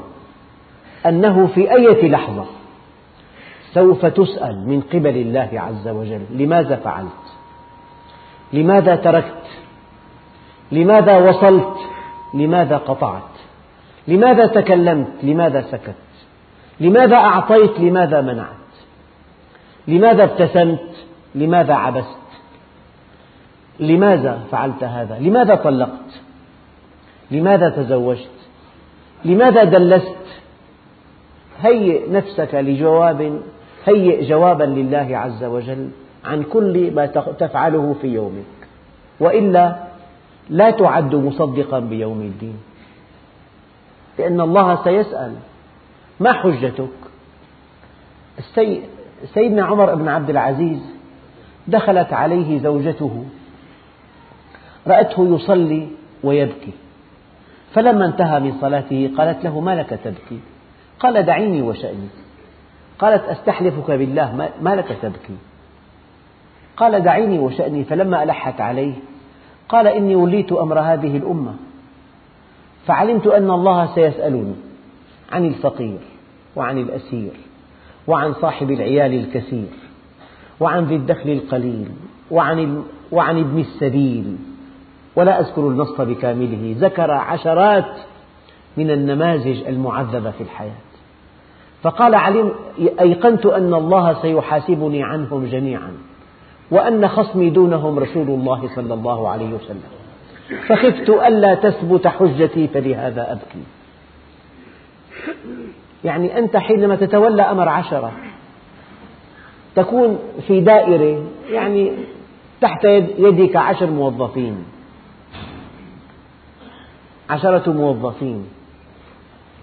أنه 1.05 1.47
في 1.47 1.75
أية 1.75 2.09
لحظة 2.09 2.45
سوف 3.73 4.05
تسأل 4.05 4.67
من 4.67 4.81
قبل 4.81 5.17
الله 5.17 5.49
عز 5.53 5.87
وجل 5.87 6.21
لماذا 6.29 6.75
فعلت؟ 6.75 7.07
لماذا 8.53 8.95
تركت؟ 8.95 9.43
لماذا 10.71 11.17
وصلت؟ 11.17 11.77
لماذا 12.33 12.77
قطعت؟ 12.77 13.21
لماذا 14.07 14.47
تكلمت؟ 14.47 15.07
لماذا 15.23 15.61
سكت؟ 15.61 15.95
لماذا 16.79 17.15
أعطيت؟ 17.15 17.79
لماذا 17.79 18.21
منعت؟ 18.21 18.62
لماذا 19.87 20.23
ابتسمت؟ 20.23 20.89
لماذا 21.35 21.73
عبست؟ 21.73 22.17
لماذا 23.79 24.43
فعلت 24.51 24.83
هذا؟ 24.83 25.19
لماذا 25.19 25.55
طلقت؟ 25.55 26.21
لماذا 27.31 27.69
تزوجت؟ 27.69 28.29
لماذا 29.25 29.63
دلست؟ 29.63 30.15
هيئ 31.61 32.11
نفسك 32.11 32.55
لجواب 32.55 33.41
هيئ 33.85 34.25
جوابا 34.25 34.63
لله 34.63 35.17
عز 35.17 35.43
وجل 35.43 35.89
عن 36.25 36.43
كل 36.43 36.91
ما 36.91 37.05
تفعله 37.39 37.95
في 38.01 38.07
يومك. 38.07 38.67
وإلا 39.19 39.75
لا 40.49 40.71
تعد 40.71 41.15
مصدقا 41.15 41.79
بيوم 41.79 42.21
الدين. 42.21 42.57
لأن 44.19 44.41
الله 44.41 44.83
سيسأل 44.83 45.35
ما 46.19 46.33
حجتك؟ 46.33 46.89
سيدنا 49.25 49.65
عمر 49.65 49.95
بن 49.95 50.07
عبد 50.07 50.29
العزيز 50.29 50.79
دخلت 51.67 52.13
عليه 52.13 52.59
زوجته 52.59 53.25
رأته 54.87 55.35
يصلي 55.35 55.87
ويبكي 56.23 56.71
فلما 57.73 58.05
انتهى 58.05 58.39
من 58.39 58.53
صلاته 58.61 59.11
قالت 59.17 59.43
له 59.43 59.59
ما 59.59 59.75
لك 59.75 59.89
تبكي؟ 59.89 60.39
قال 60.99 61.25
دعيني 61.25 61.61
وشأني. 61.61 62.07
قالت 62.99 63.23
أستحلفك 63.23 63.91
بالله 63.91 64.49
ما 64.61 64.75
لك 64.75 64.97
تبكي؟ 65.01 65.37
قال 66.77 67.03
دعيني 67.03 67.39
وشأني 67.39 67.83
فلما 67.83 68.23
ألحت 68.23 68.61
عليه 68.61 68.93
قال 69.69 69.87
إني 69.87 70.15
وليت 70.15 70.51
أمر 70.51 70.79
هذه 70.79 71.17
الأمة 71.17 71.55
فعلمت 72.85 73.27
أن 73.27 73.51
الله 73.51 73.95
سيسألني 73.95 74.55
عن 75.31 75.45
الفقير 75.45 75.99
وعن 76.55 76.77
الأسير. 76.77 77.31
وعن 78.07 78.33
صاحب 78.33 78.71
العيال 78.71 79.13
الكثير 79.13 79.67
وعن 80.59 80.85
ذي 80.85 80.95
الدخل 80.95 81.29
القليل 81.29 81.87
وعن, 82.31 82.83
وعن 83.11 83.39
ابن 83.39 83.59
السبيل. 83.59 84.37
ولا 85.15 85.39
أذكر 85.39 85.67
النص 85.67 86.01
بكامله 86.01 86.75
ذكر 86.79 87.11
عشرات 87.11 87.95
من 88.77 88.91
النماذج 88.91 89.67
المعذبة 89.67 90.31
في 90.31 90.41
الحياة. 90.41 90.83
فقال 91.83 92.15
علم 92.15 92.51
أيقنت 92.99 93.45
أن 93.45 93.73
الله 93.73 94.21
سيحاسبني 94.21 95.03
عنهم 95.03 95.45
جميعا 95.45 95.91
وأن 96.71 97.07
خصمي 97.07 97.49
دونهم 97.49 97.99
رسول 97.99 98.27
الله 98.27 98.69
صلى 98.75 98.93
الله 98.93 99.29
عليه 99.29 99.53
وسلم. 99.53 99.83
فخفت 100.67 101.09
ألا 101.09 101.55
تثبت 101.55 102.07
حجتي 102.07 102.67
فلهذا 102.67 103.31
أبكي. 103.31 103.63
يعني 106.05 106.37
أنت 106.39 106.57
حينما 106.57 106.95
تتولى 106.95 107.41
أمر 107.41 107.69
عشرة 107.69 108.11
تكون 109.75 110.19
في 110.47 110.61
دائرة 110.61 111.23
يعني 111.51 111.91
تحت 112.61 112.85
يدك 113.17 113.55
عشر 113.55 113.89
موظفين 113.89 114.63
عشرة 117.29 117.71
موظفين 117.71 118.45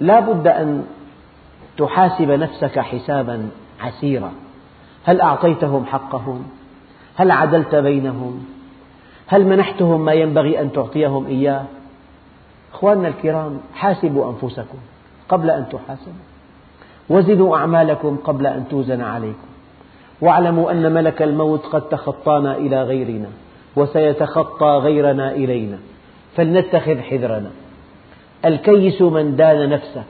لا 0.01 0.21
بد 0.21 0.47
أن 0.47 0.85
تحاسب 1.79 2.31
نفسك 2.31 2.79
حسابا 2.79 3.51
عسيرا 3.81 4.33
هل 5.05 5.21
أعطيتهم 5.21 5.87
حقهم؟ 5.87 6.45
هل 7.17 7.31
عدلت 7.31 7.75
بينهم؟ 7.75 8.45
هل 9.27 9.47
منحتهم 9.47 10.05
ما 10.05 10.13
ينبغي 10.13 10.61
أن 10.61 10.73
تعطيهم 10.73 11.27
إياه؟ 11.27 11.65
أخواننا 12.73 13.09
الكرام 13.09 13.61
حاسبوا 13.75 14.31
أنفسكم 14.31 14.79
قبل 15.29 15.51
أن 15.51 15.67
تحاسبوا 15.69 16.30
وزنوا 17.11 17.57
أعمالكم 17.57 18.17
قبل 18.25 18.47
أن 18.47 18.65
توزن 18.71 19.01
عليكم. 19.01 19.49
واعلموا 20.21 20.71
أن 20.71 20.93
ملك 20.93 21.23
الموت 21.23 21.67
قد 21.67 21.83
تخطانا 21.83 22.57
إلى 22.57 22.83
غيرنا 22.83 23.29
وسيتخطى 23.77 24.67
غيرنا 24.67 25.33
إلينا. 25.33 25.79
فلنتخذ 26.37 26.99
حذرنا. 26.99 27.51
الكيس 28.45 29.03
من 29.03 29.37
دان 29.37 29.69
نفسه 29.69 30.03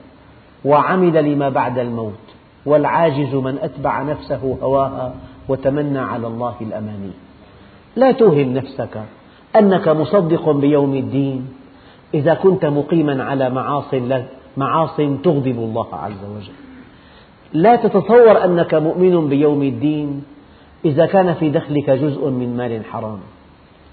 وعمل 0.65 1.33
لما 1.33 1.49
بعد 1.49 1.77
الموت 1.79 2.25
والعاجز 2.65 3.35
من 3.35 3.57
أتبع 3.61 4.01
نفسه 4.01 4.57
هواها 4.63 5.13
وتمنى 5.49 5.99
على 5.99 6.27
الله 6.27 6.55
الأماني. 6.61 7.11
لا 7.95 8.11
توهم 8.11 8.53
نفسك 8.53 9.01
أنك 9.55 9.87
مصدق 9.87 10.49
بيوم 10.49 10.95
الدين 10.95 11.47
إذا 12.13 12.33
كنت 12.33 12.65
مقيما 12.65 13.23
على 13.23 13.49
معاص 14.57 14.95
تغضب 14.97 15.57
الله 15.57 15.87
عز 15.95 16.23
وجل. 16.35 16.60
لا 17.53 17.75
تتصور 17.75 18.45
أنك 18.45 18.73
مؤمن 18.73 19.29
بيوم 19.29 19.63
الدين 19.63 20.23
إذا 20.85 21.05
كان 21.05 21.33
في 21.33 21.49
دخلك 21.49 21.89
جزء 21.89 22.29
من 22.29 22.57
مال 22.57 22.85
حرام. 22.85 23.19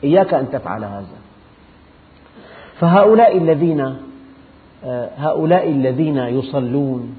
إياك 0.04 0.34
أن 0.34 0.50
تفعل 0.50 0.84
هذا. 0.84 1.18
فهؤلاء 2.80 3.38
الذين 3.38 3.96
هؤلاء 5.18 5.70
الذين 5.70 6.16
يصلون 6.16 7.16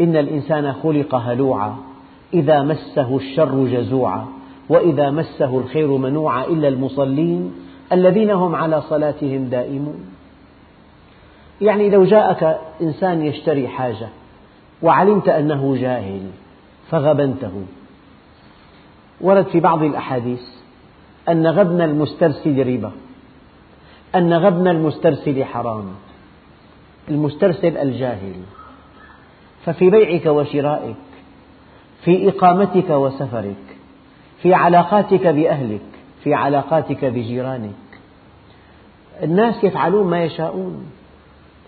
إن 0.00 0.16
الإنسان 0.16 0.72
خلق 0.72 1.14
هلوعا 1.14 1.76
إذا 2.34 2.62
مسه 2.62 3.16
الشر 3.16 3.64
جزوعا 3.66 4.26
وإذا 4.68 5.10
مسه 5.10 5.58
الخير 5.58 5.96
منوعا 5.96 6.44
إلا 6.44 6.68
المصلين 6.68 7.52
الذين 7.92 8.30
هم 8.30 8.54
على 8.54 8.82
صلاتهم 8.82 9.44
دائمون. 9.44 10.06
يعني 11.60 11.90
لو 11.90 12.04
جاءك 12.04 12.58
إنسان 12.80 13.22
يشتري 13.22 13.68
حاجة 13.68 14.08
وعلمت 14.82 15.28
أنه 15.28 15.76
جاهل 15.76 16.30
فغبنته. 16.90 17.64
ورد 19.20 19.46
في 19.46 19.60
بعض 19.60 19.82
الأحاديث 19.82 20.42
أن 21.28 21.46
غبن 21.46 21.80
المسترسل 21.80 22.66
ربا 22.66 22.92
أن 24.14 24.32
غبن 24.34 24.68
المسترسل 24.68 25.44
حرام 25.44 25.84
المسترسل 27.08 27.76
الجاهل. 27.76 28.34
ففي 29.64 29.90
بيعك 29.90 30.26
وشرائك 30.26 30.96
في 32.04 32.28
إقامتك 32.28 32.90
وسفرك 32.90 33.76
في 34.42 34.54
علاقاتك 34.54 35.26
بأهلك 35.26 35.80
في 36.24 36.34
علاقاتك 36.34 37.04
بجيرانك. 37.04 37.72
الناس 39.22 39.64
يفعلون 39.64 40.10
ما 40.10 40.24
يشاءون 40.24 40.86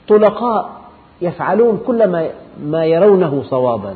طلقاء 0.08 0.80
يفعلون 1.20 1.82
كل 1.86 2.06
ما 2.08 2.30
يرونه 2.84 3.42
صوابا. 3.42 3.94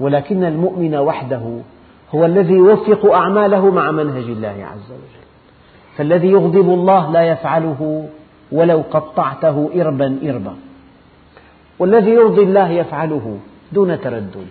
ولكن 0.00 0.44
المؤمن 0.44 0.94
وحده 0.94 1.42
هو 2.14 2.24
الذي 2.24 2.54
يوفق 2.54 3.12
أعماله 3.12 3.70
مع 3.70 3.90
منهج 3.90 4.24
الله 4.24 4.48
عز 4.48 4.90
وجل. 4.90 5.24
فالذي 5.96 6.28
يغضب 6.28 6.74
الله 6.74 7.12
لا 7.12 7.22
يفعله 7.22 8.08
ولو 8.52 8.82
قطعته 8.90 9.70
إربا 9.74 10.18
إربا. 10.24 10.54
والذي 11.78 12.10
يرضي 12.10 12.42
الله 12.42 12.68
يفعله 12.68 13.38
دون 13.72 14.00
تردد. 14.00 14.46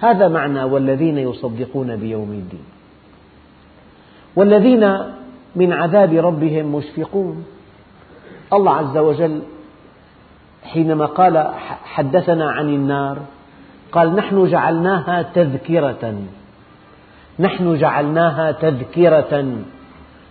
هذا 0.00 0.28
معنى 0.28 0.64
والذين 0.64 1.18
يصدقون 1.18 1.96
بيوم 1.96 2.30
الدين. 2.30 2.64
والذين 4.36 4.98
من 5.56 5.72
عذاب 5.72 6.12
ربهم 6.14 6.74
مشفقون. 6.74 7.44
الله 8.52 8.72
عز 8.72 8.98
وجل 8.98 9.42
حينما 10.72 11.06
قال 11.06 11.50
حدثنا 11.84 12.50
عن 12.50 12.68
النار 12.68 13.18
قال 13.92 14.14
نحن 14.14 14.46
جعلناها 14.46 15.22
تذكرة. 15.22 16.14
نحن 17.38 17.78
جعلناها 17.78 18.52
تذكرة 18.52 19.52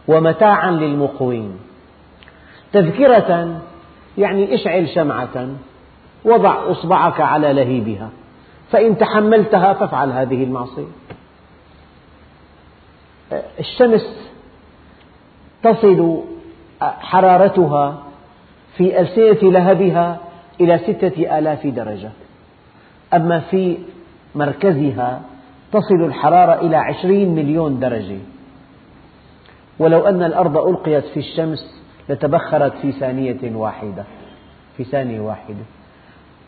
ومتاعا 0.08 0.72
للمقوين. 0.72 1.60
تذكرة 2.74 3.60
يعني 4.18 4.56
اشعل 4.56 4.90
شمعة 4.90 5.48
وضع 6.26 6.72
إصبعك 6.72 7.22
على 7.22 7.54
لهيبها. 7.54 8.10
فإن 8.72 8.98
تحملتها 8.98 9.74
فافعل 9.74 10.12
هذه 10.12 10.44
المعصية. 10.44 10.92
الشمس 13.60 14.32
تصل 15.64 16.24
حرارتها 16.82 17.98
في 18.78 19.00
ألسنة 19.00 19.52
لهبها 19.52 20.18
إلى 20.62 20.78
ستة 20.78 21.38
آلاف 21.40 21.68
درجة. 21.68 22.10
أما 23.14 23.40
في 23.40 23.78
مركزها 24.36 25.22
تصل 25.72 26.06
الحرارة 26.06 26.62
إلى 26.62 26.78
عشرين 26.78 27.36
مليون 27.36 27.80
درجة. 27.80 28.18
ولو 29.80 30.08
أن 30.08 30.24
الأرض 30.24 30.58
ألقيت 30.58 31.06
في 31.06 31.20
الشمس 31.20 31.82
لتبخرت 32.10 32.74
في 32.82 32.92
ثانية 32.92 33.56
واحدة. 33.56 34.04
في 34.78 34.84
ثانية 34.84 35.20
واحدة. 35.20 35.64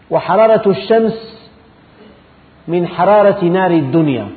وحرارة 0.10 0.70
الشمس 0.70 1.50
من 2.68 2.88
حرارة 2.88 3.46
نار 3.46 3.72
الدنيا. 3.72 4.28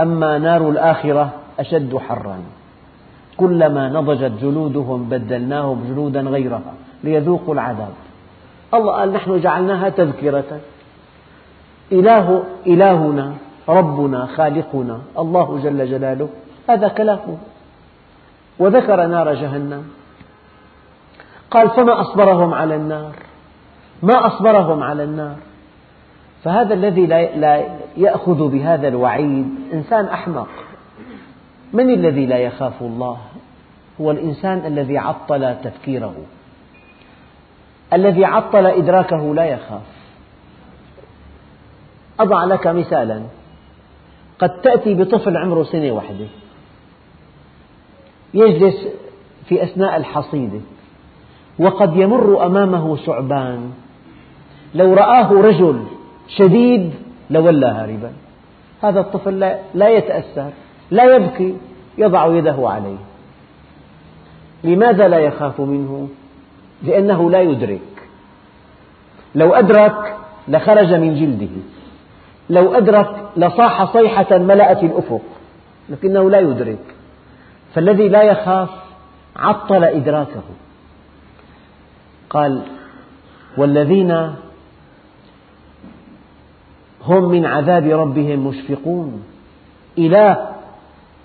أما 0.00 0.38
نار 0.38 0.70
الآخرة 0.70 1.32
أشد 1.58 1.96
حرا. 1.96 2.38
كلما 3.36 3.88
نضجت 3.88 4.32
جلودهم 4.42 5.08
بدلناهم 5.08 5.84
جلودا 5.88 6.20
غيرها 6.20 6.74
ليذوقوا 7.04 7.54
العذاب. 7.54 7.92
الله 8.76 8.92
قال 8.92 9.12
نحن 9.12 9.40
جعلناها 9.40 9.88
تذكرة. 9.88 10.60
إله 11.92 12.44
إلهنا 12.66 13.32
ربنا 13.68 14.26
خالقنا 14.26 15.00
الله 15.18 15.60
جل 15.64 15.90
جلاله. 15.90 16.28
هذا 16.68 16.88
كلامه. 16.88 17.38
وذكر 18.58 19.06
نار 19.06 19.34
جهنم. 19.34 19.84
قال 21.50 21.70
فما 21.70 22.00
أصبرهم 22.00 22.54
على 22.54 22.76
النار؟ 22.76 23.12
ما 24.02 24.26
أصبرهم 24.26 24.82
على 24.82 25.04
النار؟ 25.04 25.36
فهذا 26.44 26.74
الذي 26.74 27.06
لا 27.06 27.64
يأخذ 27.96 28.48
بهذا 28.48 28.88
الوعيد 28.88 29.54
إنسان 29.72 30.04
أحمق. 30.04 30.48
من 31.72 31.90
الذي 31.90 32.26
لا 32.26 32.38
يخاف 32.38 32.82
الله؟ 32.82 33.16
هو 34.00 34.10
الإنسان 34.10 34.66
الذي 34.66 34.98
عطل 34.98 35.54
تفكيره 35.64 36.14
الذي 37.92 38.24
عطل 38.24 38.66
إدراكه 38.66 39.34
لا 39.34 39.44
يخاف. 39.44 39.82
أضع 42.20 42.44
لك 42.44 42.66
مثالا. 42.66 43.22
قد 44.38 44.60
تأتي 44.60 44.94
بطفل 44.94 45.36
عمره 45.36 45.62
سنة 45.62 45.92
واحدة 45.92 46.26
يجلس 48.34 48.86
في 49.48 49.62
أثناء 49.62 49.96
الحصيدة. 49.96 50.60
وقد 51.58 51.96
يمر 51.96 52.46
أمامه 52.46 52.96
ثعبان. 52.96 53.72
لو 54.74 54.94
رآه 54.94 55.32
رجل 55.32 55.84
شديد 56.28 56.94
لولى 57.30 57.66
هاربا 57.66 58.12
هذا 58.82 59.00
الطفل 59.00 59.56
لا 59.74 59.88
يتأثر 59.88 60.50
لا 60.90 61.16
يبكي 61.16 61.56
يضع 61.98 62.26
يده 62.26 62.56
عليه. 62.58 62.96
لماذا 64.64 65.08
لا 65.08 65.18
يخاف 65.18 65.60
منه؟ 65.60 66.08
لأنه 66.82 67.30
لا 67.30 67.40
يدرك. 67.40 67.80
لو 69.34 69.54
أدرك 69.54 70.16
لخرج 70.48 70.94
من 70.94 71.14
جلده. 71.14 71.52
لو 72.50 72.74
أدرك 72.74 73.28
لصاح 73.36 73.92
صيحة 73.92 74.38
ملأت 74.38 74.82
الأفق. 74.82 75.22
لكنه 75.88 76.30
لا 76.30 76.40
يدرك. 76.40 76.94
فالذي 77.74 78.08
لا 78.08 78.22
يخاف 78.22 78.70
عطل 79.36 79.84
إدراكه. 79.84 80.42
قال 82.30 82.62
والذين 83.56 84.34
هم 87.04 87.28
من 87.28 87.46
عذاب 87.46 87.86
ربهم 87.86 88.46
مشفقون. 88.46 89.22
إله 89.98 90.48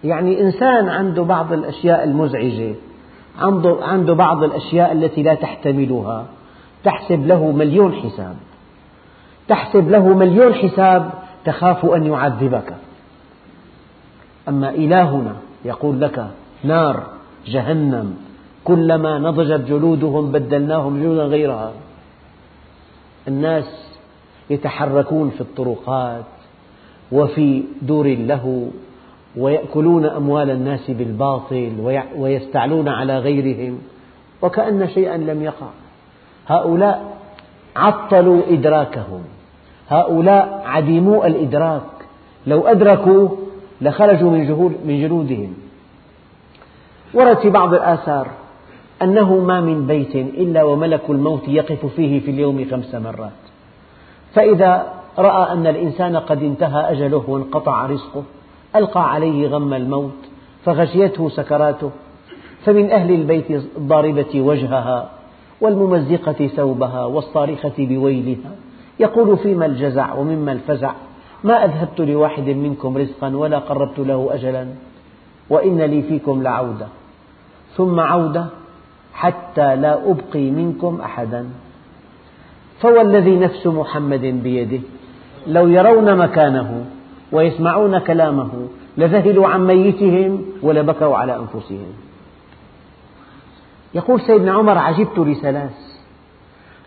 يعني 0.03 0.41
إنسان 0.41 0.89
عنده 0.89 1.23
بعض 1.23 1.53
الأشياء 1.53 2.03
المزعجة. 2.03 2.75
عنده 3.81 4.13
بعض 4.13 4.43
الأشياء 4.43 4.91
التي 4.91 5.23
لا 5.23 5.35
تحتملها. 5.35 6.25
تحسب 6.83 7.27
له 7.27 7.51
مليون 7.51 7.93
حساب. 7.93 8.35
تحسب 9.47 9.89
له 9.89 10.07
مليون 10.07 10.53
حساب 10.53 11.11
تخاف 11.45 11.85
أن 11.85 12.05
يعذبك. 12.05 12.73
أما 14.49 14.69
إلهنا 14.69 15.35
يقول 15.65 16.01
لك 16.01 16.27
نار 16.63 17.03
جهنم 17.47 18.17
كلما 18.63 19.19
نضجت 19.19 19.67
جلودهم 19.67 20.31
بدلناهم 20.31 20.99
جلودا 21.01 21.23
غيرها. 21.23 21.71
الناس 23.27 23.97
يتحركون 24.49 25.29
في 25.29 25.41
الطرقات 25.41 26.25
وفي 27.11 27.63
دور 27.81 28.05
اللهو 28.05 28.65
ويأكلون 29.37 30.05
أموال 30.05 30.49
الناس 30.49 30.91
بالباطل 30.91 31.99
ويستعلون 32.17 32.87
على 32.87 33.19
غيرهم 33.19 33.79
وكأن 34.41 34.87
شيئا 34.87 35.17
لم 35.17 35.43
يقع. 35.43 35.67
هؤلاء 36.47 37.17
عطلوا 37.75 38.41
إدراكهم. 38.49 39.23
هؤلاء 39.89 40.63
عديمو 40.65 41.25
الإدراك. 41.25 41.81
لو 42.47 42.67
أدركوا 42.67 43.29
لخرجوا 43.81 44.31
من 44.85 45.01
جلودهم 45.01 45.53
ورد 47.13 47.37
في 47.37 47.49
بعض 47.49 47.73
الآثار 47.73 48.27
أنه 49.01 49.35
ما 49.35 49.61
من 49.61 49.87
بيت 49.87 50.15
إلا 50.15 50.63
وملك 50.63 51.09
الموت 51.09 51.47
يقف 51.47 51.85
فيه 51.85 52.19
في 52.19 52.31
اليوم 52.31 52.65
خمس 52.71 52.95
مرات. 52.95 53.31
فإذا 54.33 54.93
رأى 55.17 55.53
أن 55.53 55.67
الإنسان 55.67 56.17
قد 56.17 56.43
انتهى 56.43 56.91
أجله 56.91 57.23
وانقطع 57.27 57.85
رزقه 57.85 58.23
ألقى 58.75 59.11
عليه 59.11 59.47
غم 59.47 59.73
الموت 59.73 60.17
فغشيته 60.65 61.29
سكراته 61.29 61.91
فمن 62.65 62.91
أهل 62.91 63.11
البيت 63.11 63.51
الضاربة 63.51 64.41
وجهها 64.41 65.09
والممزقة 65.61 66.47
ثوبها 66.47 67.05
والصارخة 67.05 67.73
بويلها. 67.77 68.51
يقول 68.99 69.37
فيما 69.37 69.65
الجزع 69.65 70.13
ومما 70.13 70.51
الفزع؟ 70.51 70.91
ما 71.43 71.65
أذهبت 71.65 72.01
لواحد 72.01 72.49
منكم 72.49 72.97
رزقا 72.97 73.35
ولا 73.35 73.59
قربت 73.59 73.99
له 73.99 74.29
أجلا 74.33 74.67
وإن 75.49 75.81
لي 75.81 76.01
فيكم 76.01 76.43
لعودة. 76.43 76.87
ثم 77.75 77.99
عودة 77.99 78.45
حتى 79.13 79.75
لا 79.75 80.11
أبقي 80.11 80.51
منكم 80.51 81.01
أحدا. 81.01 81.49
فوالذي 82.79 83.35
نفس 83.35 83.67
محمد 83.67 84.21
بيده 84.21 84.79
لو 85.47 85.67
يرون 85.67 86.17
مكانه 86.17 86.85
ويسمعون 87.31 87.99
كلامه 87.99 88.49
لذهلوا 88.97 89.47
عن 89.47 89.67
ميتهم 89.67 90.45
ولبكوا 90.61 91.15
على 91.15 91.35
أنفسهم. 91.35 91.93
يقول 93.93 94.21
سيدنا 94.21 94.51
عمر 94.51 94.77
عجبت 94.77 95.19
لثلاث 95.19 95.91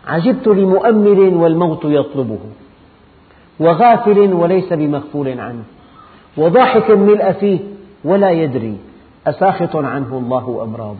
عجبت 0.07 0.47
لمؤمل 0.47 1.19
والموت 1.19 1.85
يطلبه 1.85 2.39
وغافل 3.59 4.33
وليس 4.33 4.73
بمغفول 4.73 5.39
عنه 5.39 5.63
وضاحك 6.37 6.91
ملء 6.91 7.31
فيه 7.31 7.59
ولا 8.03 8.31
يدري 8.31 8.77
أساخط 9.27 9.75
عنه 9.75 10.17
الله 10.17 10.63
أم 10.63 10.75
راض؟ 10.75 10.97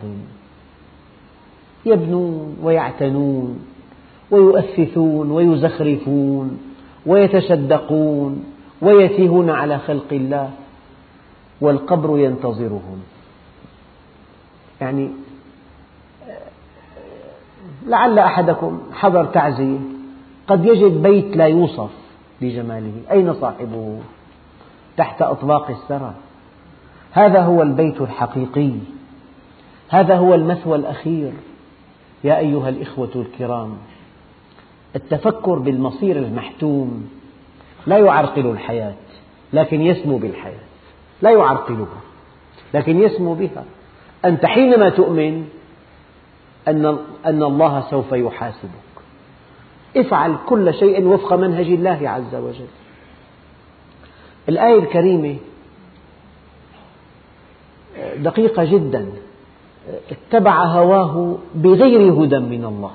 يبنون 1.86 2.56
ويعتنون 2.62 3.58
ويؤثثون 4.30 5.30
ويزخرفون 5.30 6.58
ويتشدقون 7.06 8.44
ويتيهون 8.82 9.50
على 9.50 9.78
خلق 9.78 10.12
الله 10.12 10.50
والقبر 11.60 12.18
ينتظرهم. 12.18 13.02
يعني 14.80 15.10
لعل 17.86 18.18
أحدكم 18.18 18.80
حضر 18.92 19.24
تعزية. 19.24 19.78
قد 20.48 20.64
يجد 20.64 21.02
بيت 21.02 21.36
لا 21.36 21.46
يوصف 21.46 21.90
بجماله 22.40 22.92
أين 23.10 23.34
صاحبه؟ 23.34 23.98
تحت 24.96 25.22
أطباق 25.22 25.70
الثرى 25.70 26.14
هذا 27.12 27.40
هو 27.40 27.62
البيت 27.62 28.00
الحقيقي. 28.00 28.72
هذا 29.88 30.16
هو 30.16 30.34
المثوى 30.34 30.76
الأخير. 30.76 31.32
يا 32.24 32.38
أيها 32.38 32.68
الإخوة 32.68 33.10
الكرام 33.14 33.76
التفكر 34.96 35.58
بالمصير 35.58 36.16
المحتوم 36.16 37.08
لا 37.86 37.98
يعرقل 37.98 38.46
الحياة 38.46 38.94
لكن 39.52 39.82
يسمو 39.82 40.18
بالحياة 40.18 40.66
لا 41.22 41.30
يعرقلها 41.30 42.00
لكن 42.74 43.02
يسمو 43.02 43.34
بها. 43.34 43.64
أنت 44.24 44.46
حينما 44.46 44.88
تؤمن 44.88 45.48
أن, 46.68 46.98
أن 47.26 47.42
الله 47.42 47.84
سوف 47.90 48.12
يحاسبك. 48.12 48.70
افعل 49.96 50.36
كل 50.46 50.74
شيء 50.74 51.04
وفق 51.04 51.32
منهج 51.32 51.66
الله 51.66 52.10
عز 52.10 52.34
وجل. 52.34 52.66
الآية 54.48 54.78
الكريمة 54.78 55.36
دقيقة 58.16 58.64
جدا 58.64 59.06
اتبع 60.10 60.64
هواه 60.64 61.38
بغير 61.54 62.12
هدى 62.12 62.38
من 62.38 62.64
الله. 62.64 62.90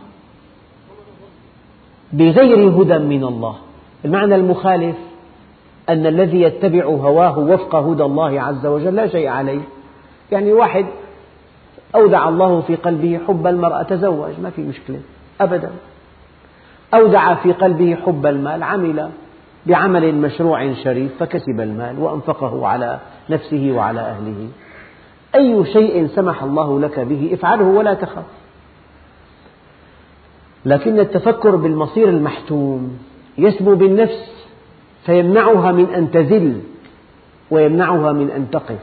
بغير 2.13 2.81
هدى 2.81 2.97
من 2.97 3.23
الله. 3.23 3.55
المعنى 4.05 4.35
المخالف 4.35 4.95
أن 5.89 6.05
الذي 6.05 6.41
يتبع 6.41 6.85
هواه 6.85 7.39
وفق 7.39 7.75
هدى 7.75 8.03
الله 8.03 8.41
عز 8.41 8.65
وجل 8.65 8.95
لا 8.95 9.07
شيء 9.07 9.27
عليه. 9.27 9.61
يعني 10.31 10.53
واحد 10.53 10.85
أودع 11.95 12.29
الله 12.29 12.61
في 12.61 12.75
قلبه 12.75 13.19
حب 13.27 13.47
المرأة 13.47 13.83
تزوج 13.83 14.31
ما 14.43 14.49
في 14.49 14.61
مشكلة 14.61 14.99
أبدا. 15.41 15.69
أودع 16.93 17.35
في 17.35 17.51
قلبه 17.53 17.95
حب 17.95 18.25
المال 18.25 18.63
عمل 18.63 19.09
بعمل 19.65 20.15
مشروع 20.15 20.73
شريف 20.73 21.11
فكسب 21.19 21.59
المال 21.59 21.99
وأنفقه 21.99 22.67
على 22.67 22.99
نفسه 23.29 23.71
وعلى 23.75 24.01
أهله. 24.01 24.47
أي 25.35 25.65
شيء 25.65 26.07
سمح 26.07 26.43
الله 26.43 26.79
لك 26.79 26.99
به 26.99 27.29
افعله 27.33 27.63
ولا 27.63 27.93
تخف. 27.93 28.25
لكن 30.65 30.99
التفكر 30.99 31.55
بالمصير 31.55 32.09
المحتوم 32.09 32.97
يسمو 33.37 33.75
بالنفس 33.75 34.47
فيمنعها 35.05 35.71
من 35.71 35.85
أن 35.85 36.11
تزل 36.11 36.61
ويمنعها 37.51 38.11
من 38.11 38.29
أن 38.29 38.51
تقف. 38.51 38.79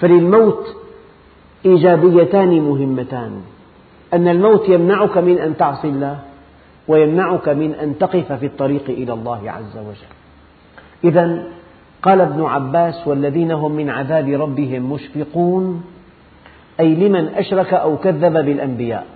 فللموت 0.00 0.76
إيجابيتان 1.66 2.60
مهمتان. 2.60 3.40
أن 4.14 4.28
الموت 4.28 4.68
يمنعك 4.68 5.18
من 5.18 5.38
أن 5.38 5.56
تعصي 5.56 5.88
الله 5.88 6.18
ويمنعك 6.88 7.48
من 7.48 7.74
أن 7.74 7.98
تقف 7.98 8.32
في 8.32 8.46
الطريق 8.46 8.84
إلى 8.88 9.12
الله 9.12 9.50
عز 9.50 9.78
وجل. 9.78 10.12
إذا 11.04 11.44
قال 12.02 12.20
ابن 12.20 12.42
عباس 12.42 13.06
والذين 13.06 13.52
هم 13.52 13.72
من 13.72 13.90
عذاب 13.90 14.28
ربهم 14.28 14.92
مشفقون 14.92 15.84
أي 16.80 16.94
لمن 16.94 17.28
أشرك 17.28 17.74
أو 17.74 17.96
كذب 17.96 18.32
بالأنبياء. 18.32 19.06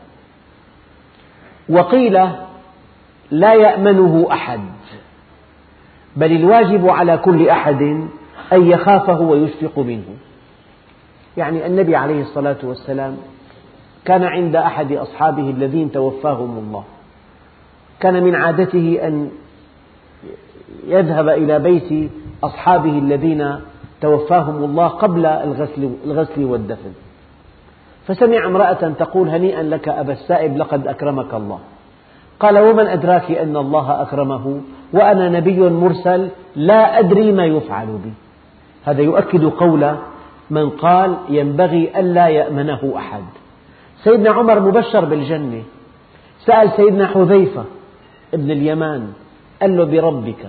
وقيل 1.68 2.20
لا 3.34 3.54
يأمنه 3.54 4.26
أحد. 4.32 4.60
بل 6.16 6.32
الواجب 6.32 6.88
على 6.88 7.16
كل 7.16 7.48
أحد 7.48 7.82
أن 8.52 8.66
يخافه 8.66 9.20
ويشفق 9.20 9.78
منه. 9.78 10.04
يعني 11.36 11.66
النبي 11.66 11.96
عليه 11.96 12.22
الصلاة 12.22 12.56
والسلام 12.62 13.16
كان 14.04 14.24
عند 14.24 14.56
أحد 14.56 14.92
أصحابه 14.92 15.50
الذين 15.50 15.92
توفاهم 15.92 16.58
الله. 16.58 16.84
كان 18.00 18.22
من 18.22 18.34
عادته 18.34 18.98
أن 19.02 19.30
يذهب 20.86 21.28
إلى 21.28 21.58
بيت 21.58 22.10
أصحابه 22.44 22.98
الذين 22.98 23.54
توفاهم 24.00 24.64
الله 24.64 24.88
قبل 24.88 25.26
الغسل 25.26 26.44
والدفن. 26.44 26.92
فسمع 28.06 28.46
امرأة 28.46 28.92
تقول 28.98 29.28
هنيئا 29.28 29.62
لك 29.62 29.88
أبا 29.88 30.12
السائب 30.12 30.56
لقد 30.56 30.86
أكرمك 30.86 31.34
الله. 31.34 31.58
قال 32.40 32.58
ومن 32.58 32.86
أدراك 32.86 33.30
أن 33.30 33.56
الله 33.56 34.02
أكرمه؟ 34.02 34.60
وأنا 34.92 35.28
نبي 35.28 35.60
مرسل 35.60 36.28
لا 36.56 36.98
أدري 36.98 37.32
ما 37.32 37.46
يفعل 37.46 37.86
بي. 37.86 38.12
هذا 38.84 39.02
يؤكد 39.02 39.44
قول 39.44 39.94
من 40.50 40.70
قال 40.70 41.16
ينبغي 41.28 42.00
ألا 42.00 42.28
يأمنه 42.28 42.92
أحد. 42.96 43.24
سيدنا 44.04 44.30
عمر 44.30 44.60
مبشر 44.60 45.04
بالجنة. 45.04 45.62
سأل 46.46 46.70
سيدنا 46.76 47.06
حذيفة 47.06 47.64
ابن 48.34 48.50
اليمان 48.50 49.12
قال 49.62 49.76
له 49.76 49.84
بربك 49.84 50.46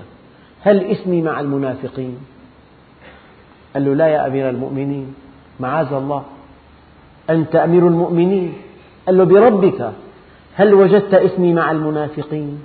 هل 0.61 0.85
اسمي 0.85 1.21
مع 1.21 1.39
المنافقين؟ 1.39 2.17
قال 3.73 3.85
له 3.85 3.93
لا 3.93 4.07
يا 4.07 4.27
أمير 4.27 4.49
المؤمنين 4.49 5.13
معاذ 5.59 5.93
الله 5.93 6.23
أنت 7.29 7.55
أمير 7.55 7.87
المؤمنين. 7.87 8.53
قال 9.07 9.17
له 9.17 9.23
بربك 9.23 9.91
هل 10.55 10.73
وجدت 10.73 11.13
اسمي 11.13 11.53
مع 11.53 11.71
المنافقين؟ 11.71 12.59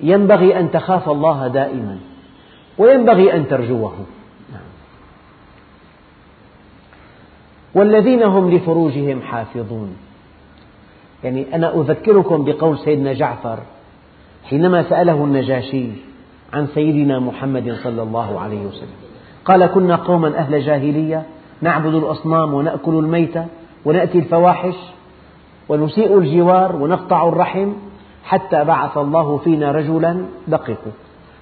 ينبغي 0.00 0.60
أن 0.60 0.70
تخاف 0.70 1.08
الله 1.08 1.48
دائما 1.48 1.98
وينبغي 2.78 3.34
أن 3.34 3.48
ترجوه. 3.48 3.92
والذين 7.74 8.22
هم 8.22 8.50
لفروجهم 8.50 9.22
حافظون. 9.22 9.96
يعني 11.24 11.54
أنا 11.54 11.80
أذكركم 11.80 12.44
بقول 12.44 12.78
سيدنا 12.78 13.12
جعفر 13.12 13.58
حينما 14.44 14.82
سأله 14.82 15.24
النجاشي 15.24 15.86
عن 16.52 16.66
سيدنا 16.66 17.18
محمد 17.18 17.76
صلى 17.82 18.02
الله 18.02 18.40
عليه 18.40 18.66
وسلم. 18.66 18.96
قال 19.44 19.66
كنا 19.66 19.96
قوما 19.96 20.38
أهل 20.38 20.60
جاهلية 20.60 21.22
نعبد 21.60 21.94
الأصنام 21.94 22.54
ونأكل 22.54 22.94
الميتة 22.94 23.46
ونأتي 23.84 24.18
الفواحش 24.18 24.74
ونسيء 25.72 26.18
الجوار 26.18 26.76
ونقطع 26.76 27.28
الرحم 27.28 27.72
حتى 28.24 28.64
بعث 28.64 28.98
الله 28.98 29.38
فينا 29.38 29.72
رجلا 29.72 30.26
دقق 30.48 30.78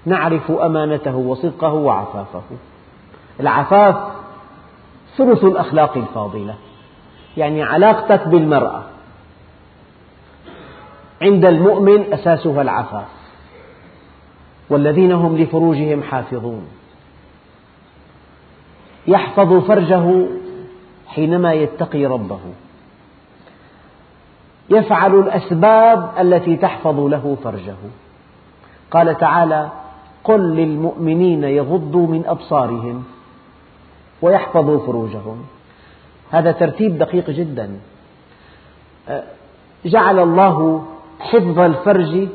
نعرف 0.07 0.51
أمانته 0.51 1.17
وصدقه 1.17 1.73
وعفافه. 1.73 2.43
العفاف 3.41 3.97
ثلث 5.17 5.45
الأخلاق 5.45 5.97
الفاضلة. 5.97 6.55
يعني 7.37 7.63
علاقتك 7.63 8.29
بالمرأة. 8.29 8.83
عند 11.23 11.45
المؤمن 11.45 12.13
أساسها 12.13 12.63
العفاف. 12.63 13.09
والذين 14.71 15.13
هم 15.13 15.39
لفروجهم 15.39 16.03
حافظون. 16.03 16.67
يحفظ 19.07 19.53
فرجه 19.67 20.27
حينما 21.07 21.53
يتقي 21.53 22.07
ربه. 22.07 22.41
يفعل 24.71 25.15
الأسباب 25.15 26.11
التي 26.21 26.57
تحفظ 26.57 27.01
له 27.01 27.37
فرجه. 27.45 27.77
قال 28.91 29.19
تعالى 29.19 29.69
قل 30.25 30.41
للمؤمنين 30.41 31.45
يغضوا 31.45 32.07
من 32.07 32.27
أبصارهم 32.27 33.05
ويحفظوا 34.23 34.87
فروجهم. 34.87 35.45
هذا 36.31 36.53
ترتيب 36.53 36.99
دقيق 36.99 37.31
جدا. 37.31 37.71
جعل 39.85 40.19
الله 40.19 40.85
حفظ 41.21 41.59
الفرج 41.59 42.29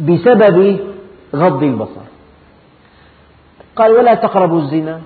بسبب 0.00 0.80
غض 1.34 1.62
البصر. 1.62 2.06
قال 3.76 3.90
ولا 3.92 4.14
تقربوا 4.14 4.60
الزنا. 4.60 5.00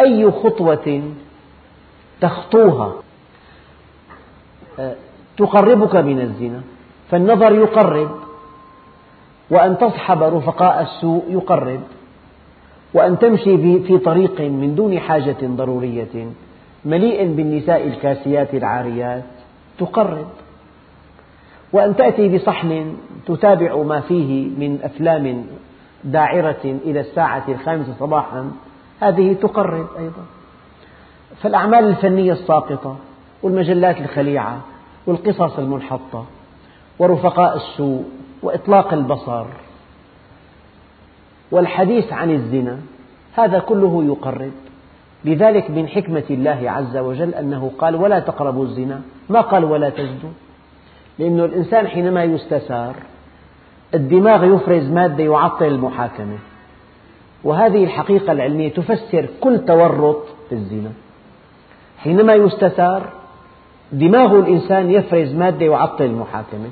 أي 0.00 0.30
خطوة 0.30 1.02
تخطوها 2.20 2.92
تقربك 5.36 5.96
من 5.96 6.20
الزنا 6.20 6.60
فالنظر 7.10 7.54
يقرب 7.54 8.10
وأن 9.50 9.78
تصحب 9.78 10.22
رفقاء 10.22 10.82
السوء 10.82 11.24
يقرب 11.28 11.80
وأن 12.94 13.18
تمشي 13.18 13.80
في 13.80 13.98
طريق 13.98 14.40
من 14.40 14.74
دون 14.74 14.98
حاجة 14.98 15.36
ضرورية 15.42 16.26
مليء 16.84 17.34
بالنساء 17.34 17.86
الكاسيات 17.86 18.54
العاريات 18.54 19.24
تقرب. 19.78 20.26
وأن 21.72 21.96
تأتي 21.96 22.28
بصحن 22.28 22.96
تتابع 23.26 23.76
ما 23.82 24.00
فيه 24.00 24.48
من 24.48 24.78
أفلام 24.82 25.46
داعرة 26.04 26.64
إلى 26.64 27.00
الساعة 27.00 27.44
الخامسة 27.48 27.94
صباحا 28.00 28.50
هذه 29.00 29.32
تقرب 29.32 29.86
أيضا. 29.98 30.24
فالأعمال 31.42 31.84
الفنية 31.84 32.32
الساقطة 32.32 32.96
والمجلات 33.42 34.00
الخليعة 34.00 34.60
والقصص 35.06 35.58
المنحطة 35.58 36.24
ورفقاء 36.98 37.56
السوء 37.56 38.04
وإطلاق 38.42 38.92
البصر 38.92 39.46
والحديث 41.50 42.12
عن 42.12 42.30
الزنا 42.30 42.78
هذا 43.36 43.58
كله 43.58 44.04
يقرب. 44.04 44.52
لذلك 45.24 45.70
من 45.70 45.88
حكمة 45.88 46.24
الله 46.30 46.70
عز 46.70 46.96
وجل 46.96 47.34
أنه 47.34 47.72
قال 47.78 47.96
ولا 47.96 48.20
تقربوا 48.20 48.64
الزنا. 48.64 49.00
ما 49.28 49.40
قال 49.40 49.64
ولا 49.64 49.90
تزدوا 49.90 50.30
لأن 51.18 51.40
الإنسان 51.40 51.88
حينما 51.88 52.24
يستسار 52.24 52.94
الدماغ 53.94 54.44
يفرز 54.44 54.90
مادة 54.90 55.24
يعطل 55.24 55.66
المحاكمة. 55.66 56.38
وهذه 57.44 57.84
الحقيقة 57.84 58.32
العلمية 58.32 58.68
تفسر 58.68 59.28
كل 59.40 59.58
تورط 59.58 60.24
في 60.48 60.54
الزنا. 60.54 60.90
حينما 61.98 62.34
يستسار 62.34 63.21
دماغ 63.92 64.38
الإنسان 64.38 64.90
يفرز 64.90 65.34
مادة 65.34 65.66
يعطل 65.66 66.04
المحاكمة. 66.04 66.70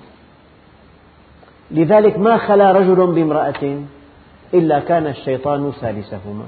لذلك 1.71 2.19
ما 2.19 2.37
خلا 2.37 2.73
رجل 2.73 3.07
بامرأة 3.07 3.81
إلا 4.55 4.81
كان 4.81 5.07
الشيطان 5.07 5.73
ثالثهما 5.81 6.45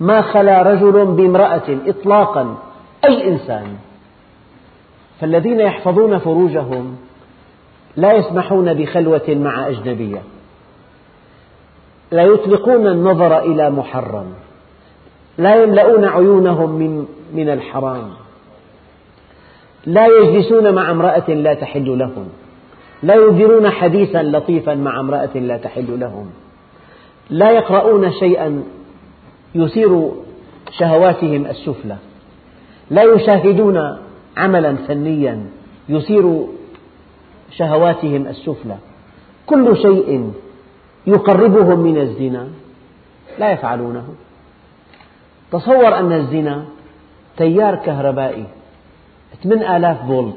ما 0.00 0.22
خلا 0.22 0.62
رجل 0.62 1.04
بامرأة 1.06 1.78
إطلاقا 1.86 2.58
أي 3.04 3.28
إنسان. 3.28 3.76
فالذين 5.20 5.60
يحفظون 5.60 6.18
فروجهم 6.18 6.96
لا 7.96 8.12
يسمحون 8.12 8.74
بخلوة 8.74 9.28
مع 9.28 9.68
أجنبية. 9.68 10.22
لا 12.12 12.22
يطلقون 12.22 12.86
النظر 12.86 13.38
إلى 13.38 13.70
محرم. 13.70 14.26
لا 15.38 15.62
يملؤون 15.62 16.04
عيونهم 16.04 16.70
من, 16.70 17.06
من 17.34 17.48
الحرام. 17.48 18.19
لا 19.86 20.06
يجلسون 20.06 20.74
مع 20.74 20.90
امرأة 20.90 21.30
لا 21.30 21.54
تحل 21.54 21.98
لهم. 21.98 22.28
لا 23.02 23.14
يديرون 23.14 23.70
حديثا 23.70 24.22
لطيفا 24.22 24.74
مع 24.74 25.00
امرأة 25.00 25.34
لا 25.34 25.56
تحل 25.56 26.00
لهم. 26.00 26.30
لا 27.30 27.50
يقرؤون 27.50 28.12
شيئا 28.12 28.62
يثير 29.54 30.10
شهواتهم 30.70 31.46
السفلى. 31.46 31.96
لا 32.90 33.02
يشاهدون 33.02 33.98
عملا 34.36 34.76
فنيا 34.76 35.46
يثير 35.88 36.46
شهواتهم 37.50 38.26
السفلى. 38.26 38.76
كل 39.46 39.76
شيء 39.76 40.32
يقربهم 41.06 41.80
من 41.80 41.98
الزنا. 41.98 42.48
لا 43.38 43.52
يفعلونه. 43.52 44.04
تصور 45.52 45.98
أن 45.98 46.12
الزنا 46.12 46.64
تيار 47.36 47.74
كهربائي. 47.74 48.44
8000 49.42 50.06
فولت. 50.06 50.36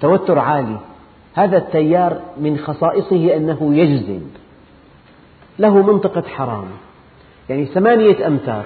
توتر 0.00 0.38
عالي. 0.38 0.78
هذا 1.34 1.56
التيار 1.56 2.20
من 2.36 2.58
خصائصه 2.58 3.36
أنه 3.36 3.74
يجذب 3.76 4.30
له 5.58 5.82
منطقة 5.82 6.22
حرام. 6.28 6.68
يعني 7.48 7.66
ثمانية 7.66 8.26
أمتار. 8.26 8.64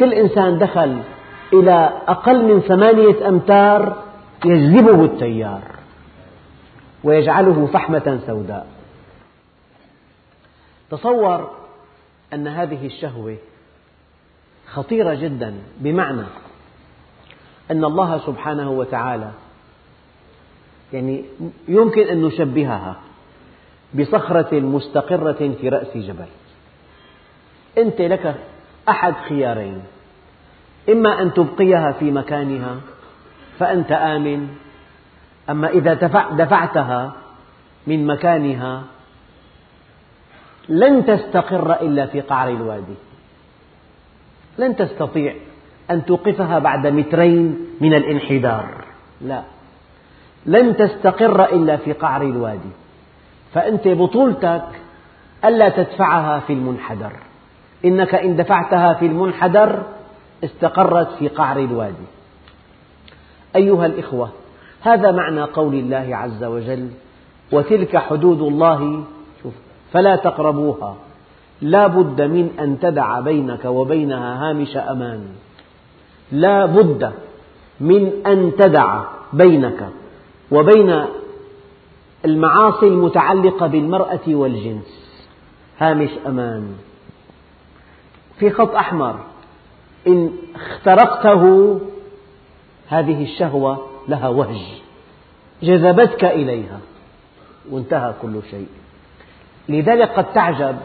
كل 0.00 0.14
إنسان 0.14 0.58
دخل 0.58 1.02
إلى 1.52 1.92
أقل 2.08 2.44
من 2.44 2.60
ثمانية 2.60 3.28
أمتار 3.28 4.02
يجذبه 4.44 5.04
التيار. 5.04 5.62
ويجعله 7.04 7.66
فحمة 7.66 8.20
سوداء. 8.26 8.66
تصور 10.90 11.50
أن 12.32 12.48
هذه 12.48 12.86
الشهوة 12.86 13.36
خطيرة 14.66 15.14
جدا. 15.14 15.54
بمعنى 15.78 16.22
أن 17.70 17.84
الله 17.84 18.18
سبحانه 18.26 18.70
وتعالى 18.70 19.30
يعني 20.92 21.24
يمكن 21.68 22.02
أن 22.02 22.22
نشبهها 22.22 22.96
بصخرة 23.94 24.60
مستقرة 24.60 25.54
في 25.60 25.68
رأس 25.68 25.96
جبل. 25.96 26.26
أنت 27.78 28.00
لك 28.00 28.34
أحد 28.88 29.14
خيارين 29.28 29.82
إما 30.88 31.22
أن 31.22 31.32
تبقيها 31.32 31.92
في 31.92 32.10
مكانها 32.10 32.76
فأنت 33.58 33.92
آمن 33.92 34.48
أما 35.50 35.68
إذا 35.68 35.94
دفعتها 36.30 37.12
من 37.86 38.06
مكانها 38.06 38.82
لن 40.68 41.06
تستقر 41.06 41.80
إلا 41.80 42.06
في 42.06 42.20
قعر 42.20 42.48
الوادي. 42.48 42.94
لن 44.58 44.76
تستطيع 44.76 45.34
أن 45.90 46.04
توقفها 46.04 46.58
بعد 46.58 46.86
مترين 46.86 47.66
من 47.80 47.94
الانحدار. 47.94 48.84
لا. 49.20 49.42
لن 50.46 50.76
تستقر 50.76 51.44
إلا 51.44 51.76
في 51.76 51.92
قعر 51.92 52.22
الوادي. 52.22 52.70
فأنت 53.54 53.88
بطولتك 53.88 54.68
ألا 55.44 55.68
تدفعها 55.68 56.38
في 56.38 56.52
المنحدر. 56.52 57.12
إنك 57.84 58.14
إن 58.14 58.36
دفعتها 58.36 58.94
في 58.94 59.06
المنحدر 59.06 59.82
استقرت 60.44 61.08
في 61.18 61.28
قعر 61.28 61.58
الوادي. 61.58 62.06
أيها 63.56 63.86
الإخوة 63.86 64.30
هذا 64.82 65.12
معنى 65.12 65.42
قول 65.42 65.74
الله 65.74 66.16
عز 66.16 66.44
وجل 66.44 66.88
وتلك 67.52 67.96
حدود 67.96 68.40
الله 68.40 69.04
فلا 69.92 70.16
تقربوها. 70.16 70.96
لا 71.62 71.86
بد 71.86 72.22
من 72.22 72.50
أن 72.60 72.80
تدع 72.80 73.20
بينك 73.20 73.64
وبينها 73.64 74.50
هامش 74.50 74.76
أمان. 74.76 75.26
لا 76.32 76.66
بد 76.66 77.12
من 77.80 78.12
أن 78.26 78.52
تدع 78.58 79.02
بينك 79.32 79.88
وبين 80.50 81.04
المعاصي 82.24 82.86
المتعلقة 82.86 83.66
بالمرأة 83.66 84.20
والجنس. 84.28 85.20
هامش 85.78 86.10
أمان. 86.26 86.74
في 88.38 88.50
خط 88.50 88.74
أحمر 88.74 89.20
إن 90.06 90.30
اخترقته 90.54 91.80
هذه 92.88 93.22
الشهوة 93.22 93.86
لها 94.08 94.28
وهج. 94.28 94.60
جذبتك 95.62 96.24
إليها. 96.24 96.80
وانتهى 97.70 98.14
كل 98.22 98.40
شيء. 98.50 98.68
لذلك 99.68 100.08
قد 100.08 100.32
تعجب 100.32 100.76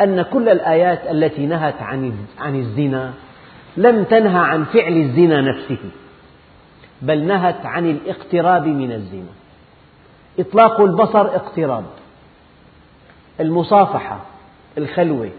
أن 0.00 0.22
كل 0.22 0.48
الآيات 0.48 1.02
التي 1.10 1.46
نهت 1.46 1.82
عن 2.38 2.56
الزنا 2.56 3.12
لم 3.76 4.04
تنهى 4.04 4.38
عن 4.38 4.64
فعل 4.64 4.92
الزنا 4.92 5.40
نفسه 5.40 5.78
بل 7.02 7.22
نهت 7.26 7.66
عن 7.66 7.90
الاقتراب 7.90 8.66
من 8.66 8.92
الزنا. 8.92 9.32
إطلاق 10.38 10.80
البصر 10.80 11.26
اقتراب 11.26 11.84
المصافحة 13.40 14.20
الخلوة 14.78 15.30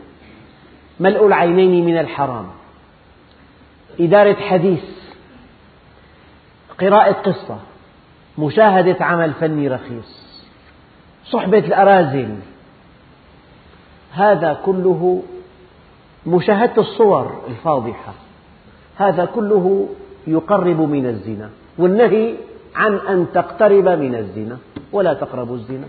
ملء 1.00 1.28
العينين 1.28 1.86
من 1.86 1.97
الحرام. 1.97 2.47
إدارة 4.00 4.34
حديث 4.34 4.84
قراءة 6.80 7.12
قصة 7.12 7.60
مشاهدة 8.38 9.06
عمل 9.06 9.34
فني 9.34 9.67
رخيص 9.67 10.39
صحبة 11.26 11.60
الأرازل. 11.60 12.36
هذا 14.12 14.54
كله 14.65 15.23
مشاهدة 16.28 16.82
الصور 16.82 17.43
الفاضحة. 17.47 18.13
هذا 18.97 19.25
كله 19.25 19.89
يقرب 20.27 20.81
من 20.81 21.05
الزنا 21.05 21.49
والنهي 21.77 22.36
عن 22.75 22.95
أن 22.95 23.27
تقترب 23.33 23.88
من 23.89 24.15
الزنا 24.15 24.57
ولا 24.91 25.13
تقربوا 25.13 25.55
الزنا. 25.55 25.88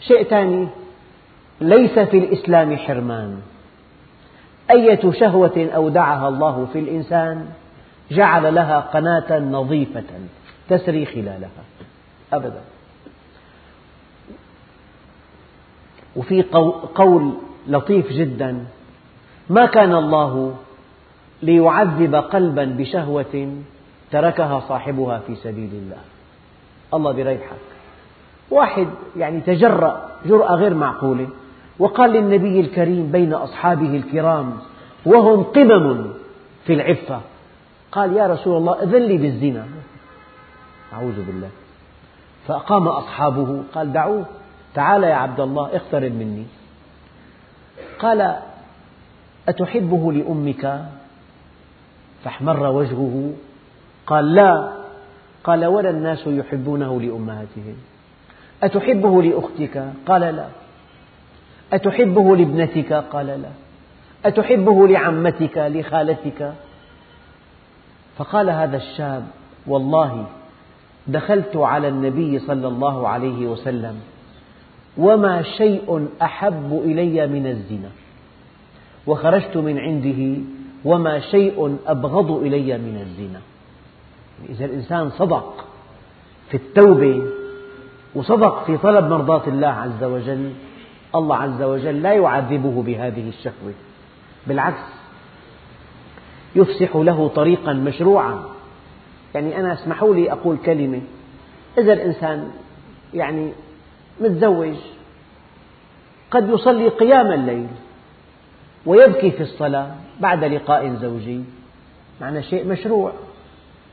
شيء 0.00 0.22
ثاني 0.22 0.68
ليس 1.60 1.98
في 1.98 2.18
الإسلام 2.18 2.76
حرمان. 2.76 3.40
أية 4.70 5.10
شهوة 5.10 5.70
أودعها 5.74 6.28
الله 6.28 6.66
في 6.72 6.78
الإنسان 6.78 7.46
جعل 8.10 8.54
لها 8.54 8.80
قناة 8.80 9.38
نظيفة 9.38 10.04
تسري 10.68 11.06
خلالها. 11.06 11.62
أبدا. 12.32 12.60
وفي 16.16 16.42
قول 16.94 17.32
لطيف 17.68 18.12
جدا 18.12 18.64
ما 19.50 19.66
كان 19.66 19.94
الله 19.94 20.54
ليعذب 21.42 22.14
قلبا 22.14 22.64
بشهوة 22.64 23.56
تركها 24.10 24.60
صاحبها 24.68 25.18
في 25.18 25.34
سبيل 25.34 25.70
الله. 25.72 25.98
الله 26.94 27.12
بيريحك 27.12 27.56
واحد 28.50 28.86
يعني 29.16 29.40
تجرأ 29.40 30.08
جرأة 30.26 30.54
غير 30.54 30.74
معقولة 30.74 31.28
وقال 31.78 32.10
للنبي 32.10 32.60
الكريم 32.60 33.12
بين 33.12 33.34
أصحابه 33.34 33.96
الكرام 33.96 34.58
وهم 35.06 35.42
قمم 35.42 36.06
في 36.66 36.72
العفة. 36.72 37.20
قال 37.92 38.16
يا 38.16 38.26
رسول 38.26 38.56
الله 38.56 38.82
أذن 38.82 39.02
لي 39.02 39.18
بالزنا. 39.18 39.64
أعوذ 40.92 41.26
بالله. 41.26 41.48
فأقام 42.48 42.88
أصحابه 42.88 43.62
قال 43.74 43.92
دعوه. 43.92 44.24
تعال 44.74 45.02
يا 45.04 45.14
عبد 45.14 45.40
الله 45.40 45.76
اقترب 45.76 46.12
مني. 46.12 46.44
قال 47.98 48.36
أتحبه 49.48 50.12
لأمك؟ 50.12 50.82
فاحمر 52.24 52.66
وجهه. 52.66 53.32
قال 54.06 54.34
لا. 54.34 54.72
قال 55.44 55.64
ولا 55.66 55.90
الناس 55.90 56.26
يحبونه 56.26 57.00
لأمهاتهم. 57.00 57.76
أتحبه 58.62 59.22
لأختك؟ 59.22 59.84
قال 60.06 60.20
لا. 60.20 60.46
أتحبه 61.72 62.36
لابنتك؟ 62.36 62.92
قال 62.92 63.26
لا. 63.26 63.48
أتحبه 64.24 64.88
لعمتك؟ 64.88 65.58
لخالتك؟ 65.58 66.52
فقال 68.16 68.50
هذا 68.50 68.76
الشاب 68.76 69.26
والله 69.66 70.26
دخلت 71.06 71.56
على 71.56 71.88
النبي 71.88 72.38
صلى 72.38 72.68
الله 72.68 73.08
عليه 73.08 73.46
وسلم 73.46 74.00
وما 74.96 75.42
شيء 75.42 76.08
أحب 76.22 76.82
إلي 76.84 77.26
من 77.26 77.46
الزنا 77.46 77.88
وخرجت 79.06 79.56
من 79.56 79.78
عنده 79.78 80.42
وما 80.84 81.20
شيء 81.20 81.78
أبغض 81.86 82.30
إلي 82.30 82.78
من 82.78 83.00
الزنا. 83.00 83.40
إذا 84.48 84.64
الإنسان 84.64 85.10
صدق 85.10 85.64
في 86.50 86.56
التوبة 86.56 87.22
وصدق 88.14 88.64
في 88.64 88.76
طلب 88.76 89.04
مرضاة 89.04 89.42
الله 89.46 89.68
عز 89.68 90.04
وجل 90.04 90.52
الله 91.14 91.36
عز 91.36 91.62
وجل 91.62 92.02
لا 92.02 92.12
يعذبه 92.12 92.82
بهذه 92.82 93.28
الشهوة. 93.28 93.72
بالعكس 94.46 94.84
يفسح 96.56 96.96
له 96.96 97.28
طريقا 97.28 97.72
مشروعا. 97.72 98.44
يعني 99.34 99.60
أنا 99.60 99.72
اسمحوا 99.72 100.14
لي 100.14 100.32
أقول 100.32 100.56
كلمة. 100.56 101.00
إذا 101.78 101.92
الإنسان 101.92 102.50
يعني 103.14 103.52
متزوج 104.20 104.74
قد 106.30 106.50
يصلي 106.50 106.88
قيام 106.88 107.32
الليل 107.32 107.66
ويبكي 108.86 109.30
في 109.30 109.42
الصلاة 109.42 109.94
بعد 110.20 110.44
لقاء 110.44 110.94
زوجي. 110.94 111.40
معنى 112.20 112.42
شيء 112.42 112.66
مشروع. 112.66 113.12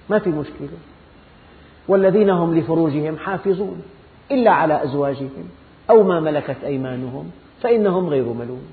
ما 0.10 0.20
في 0.20 0.30
مشكلة. 0.30 0.70
والذين 1.88 2.30
هم 2.30 2.58
لفروجهم 2.58 3.18
حافظون. 3.18 3.82
إلا 4.32 4.52
على 4.52 4.84
أزواجهم 4.84 5.50
أو 5.90 6.04
ما 6.04 6.20
ملكت 6.20 6.64
أيمانهم 6.64 7.32
فإنهم 7.62 8.10
غير 8.10 8.26
ملوم. 8.26 8.64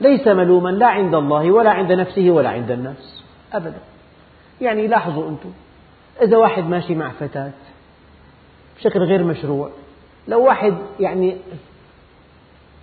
ليس 0.00 0.28
ملوما 0.28 0.68
لا 0.68 0.86
عند 0.86 1.14
الله 1.14 1.50
ولا 1.50 1.70
عند 1.70 1.92
نفسه 1.92 2.30
ولا 2.30 2.48
عند 2.48 2.70
الناس 2.70 3.22
أبدا. 3.52 3.78
يعني 4.60 4.86
لاحظوا 4.86 5.28
أنتم. 5.28 5.50
إذا 6.22 6.36
واحد 6.36 6.64
ماشي 6.64 6.94
مع 6.94 7.10
فتاة 7.10 7.52
بشكل 8.78 9.00
غير 9.00 9.24
مشروع 9.24 9.70
لو 10.28 10.44
واحد 10.44 10.74
يعني 11.00 11.36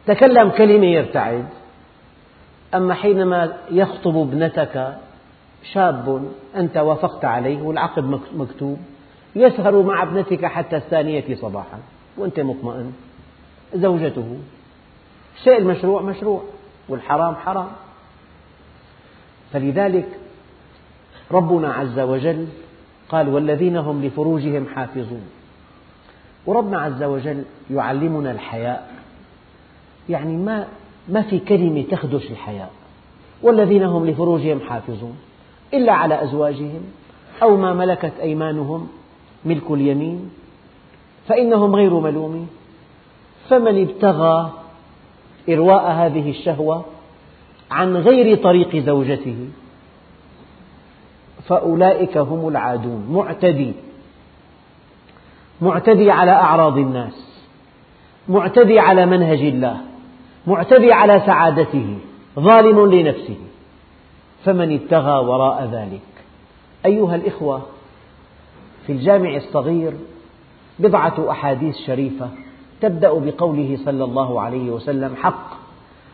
تكلم 0.05 0.49
كلمة 0.49 0.85
يرتعد 0.85 1.47
أما 2.75 2.93
حينما 2.93 3.53
يخطب 3.71 4.17
ابنتك 4.17 4.97
شاب 5.73 6.31
أنت 6.55 6.77
وافقت 6.77 7.25
عليه 7.25 7.61
والعقد 7.61 8.19
مكتوب 8.35 8.77
يسهر 9.35 9.81
مع 9.81 10.03
ابنتك 10.03 10.45
حتى 10.45 10.75
الثانية 10.75 11.35
صباحا 11.35 11.79
وأنت 12.17 12.39
مطمئن. 12.39 12.93
زوجته 13.75 14.37
الشيء 15.37 15.57
المشروع 15.57 16.01
مشروع 16.01 16.43
والحرام 16.89 17.35
حرام. 17.35 17.67
فلذلك 19.53 20.07
ربنا 21.31 21.73
عز 21.73 21.99
وجل 21.99 22.47
قال 23.09 23.29
والذين 23.29 23.77
هم 23.77 24.05
لفروجهم 24.05 24.67
حافظون 24.75 25.23
وربنا 26.45 26.81
عز 26.81 27.03
وجل 27.03 27.43
يعلمنا 27.71 28.31
الحياء. 28.31 28.93
يعني 30.09 30.37
ما 30.37 30.67
ما 31.09 31.21
في 31.21 31.39
كلمة 31.39 31.83
تخدش 31.91 32.31
الحياء 32.31 32.71
والذين 33.41 33.83
هم 33.83 34.05
لفروجهم 34.05 34.59
حافظون 34.59 35.17
إلا 35.73 35.93
على 35.93 36.23
أزواجهم 36.23 36.81
أو 37.43 37.57
ما 37.57 37.73
ملكت 37.73 38.13
أيمانهم 38.21 38.87
ملك 39.45 39.71
اليمين 39.71 40.29
فإنهم 41.27 41.75
غير 41.75 41.99
ملومين. 41.99 42.47
فمن 43.49 43.81
ابتغى 43.81 44.51
إرواء 45.49 45.91
هذه 45.91 46.29
الشهوة 46.29 46.85
عن 47.71 47.97
غير 47.97 48.43
طريق 48.43 48.75
زوجته 48.75 49.47
فأولئك 51.47 52.17
هم 52.17 52.47
العادون. 52.47 53.07
معتدي 53.11 53.73
معتدي 55.61 56.11
على 56.11 56.31
أعراض 56.31 56.77
الناس 56.77 57.43
معتدي 58.29 58.79
على 58.79 59.05
منهج 59.05 59.39
الله. 59.39 59.81
معتدي 60.47 60.91
على 60.93 61.19
سعادته 61.25 61.97
ظالم 62.39 62.91
لنفسه. 62.91 63.37
فمن 64.45 64.73
ابتغى 64.73 65.25
وراء 65.25 65.69
ذلك 65.71 66.01
أيها 66.85 67.15
الإخوة 67.15 67.61
في 68.85 68.91
الجامع 68.91 69.35
الصغير 69.35 69.93
بضعة 70.79 71.31
أحاديث 71.31 71.77
شريفة 71.77 72.29
تبدأ 72.81 73.13
بقوله 73.13 73.77
صلى 73.85 74.03
الله 74.03 74.41
عليه 74.41 74.71
وسلم 74.71 75.15
حق 75.15 75.49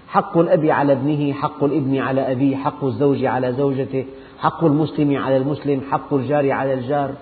حق 0.07 0.37
الأب 0.37 0.65
على 0.65 0.93
ابنه 0.93 1.33
حق 1.33 1.63
الابن 1.63 1.97
على 1.97 2.31
أبيه 2.31 2.55
حق 2.55 2.83
الزوج 2.83 3.25
على 3.25 3.53
زوجته 3.53 4.05
حق 4.39 4.63
المسلم 4.63 5.17
على 5.17 5.37
المسلم 5.37 5.81
حق 5.91 6.13
الجار 6.13 6.51
على 6.51 6.73
الجار. 6.73 7.13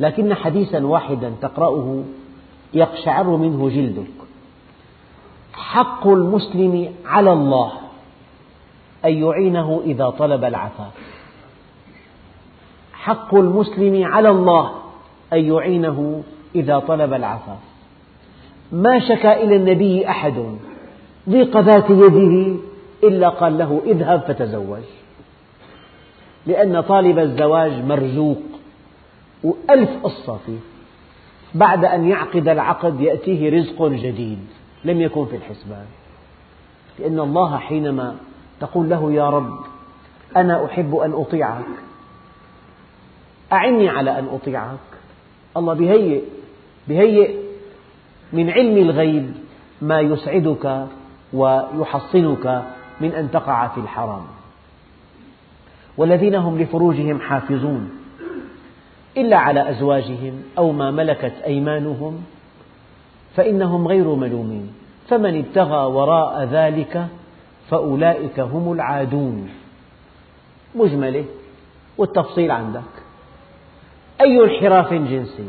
لكن 0.00 0.34
حديثا 0.34 0.86
واحدا 0.86 1.32
تقرأه 1.42 2.02
يقشعر 2.74 3.36
منه 3.36 3.68
جلدك 3.68 4.19
حق 5.54 6.06
المسلم 6.06 6.94
على 7.06 7.32
الله 7.32 7.72
أن 9.04 9.12
يعينه 9.12 9.80
إذا 9.84 10.10
طلب 10.10 10.44
العفاف. 10.44 10.92
حق 12.92 13.34
المسلم 13.34 14.04
على 14.04 14.28
الله 14.28 14.72
أن 15.32 15.38
يعينه 15.38 16.22
إذا 16.54 16.78
طلب 16.78 17.12
العفاف. 17.12 17.58
ما 18.72 18.98
شكا 18.98 19.42
إلى 19.42 19.56
النبي 19.56 20.08
أحد 20.08 20.34
ضيق 21.28 21.60
ذات 21.60 21.90
يده 21.90 22.56
إلا 23.04 23.28
قال 23.28 23.58
له 23.58 23.80
اذهب 23.86 24.20
فتزوج. 24.20 24.82
لأن 26.46 26.80
طالب 26.80 27.18
الزواج 27.18 27.72
مرزوق 27.84 28.42
وألف 29.44 29.90
قصة 30.02 30.38
فيه. 30.46 30.58
بعد 31.54 31.84
أن 31.84 32.08
يعقد 32.08 32.48
العقد 32.48 33.00
يأتيه 33.00 33.58
رزق 33.58 33.82
جديد. 33.82 34.46
لم 34.84 35.00
يكن 35.00 35.26
في 35.26 35.36
الحسبان. 35.36 35.86
لأن 36.98 37.20
الله 37.20 37.58
حينما 37.58 38.16
تقول 38.60 38.90
له 38.90 39.12
يا 39.12 39.30
رب 39.30 39.58
أنا 40.36 40.64
أحب 40.64 40.96
أن 40.96 41.12
أطيعك. 41.12 41.64
أعني 43.52 43.88
على 43.88 44.18
أن 44.18 44.28
أطيعك. 44.32 44.78
الله 45.56 45.74
بهيئ 45.74 46.22
بهيئ 46.88 47.36
من 48.32 48.50
علم 48.50 48.76
الغيب 48.76 49.34
ما 49.82 50.00
يسعدك 50.00 50.86
ويحصنك 51.32 52.64
من 53.00 53.12
أن 53.12 53.30
تقع 53.30 53.68
في 53.68 53.80
الحرام. 53.80 54.22
والذين 55.96 56.34
هم 56.34 56.58
لفروجهم 56.58 57.20
حافظون 57.20 57.90
إلا 59.16 59.36
على 59.36 59.70
أزواجهم 59.70 60.42
أو 60.58 60.72
ما 60.72 60.90
ملكت 60.90 61.34
أيمانهم 61.44 62.24
فإنهم 63.36 63.88
غير 63.88 64.14
ملومين. 64.14 64.72
فمن 65.08 65.38
ابتغى 65.38 65.86
وراء 65.86 66.44
ذلك 66.44 67.06
فأولئك 67.68 68.40
هم 68.40 68.72
العادون. 68.72 69.48
مجملة 70.74 71.24
والتفصيل 71.98 72.50
عندك. 72.50 72.82
أي 74.20 74.44
انحراف 74.44 74.92
جنسي؟ 74.94 75.48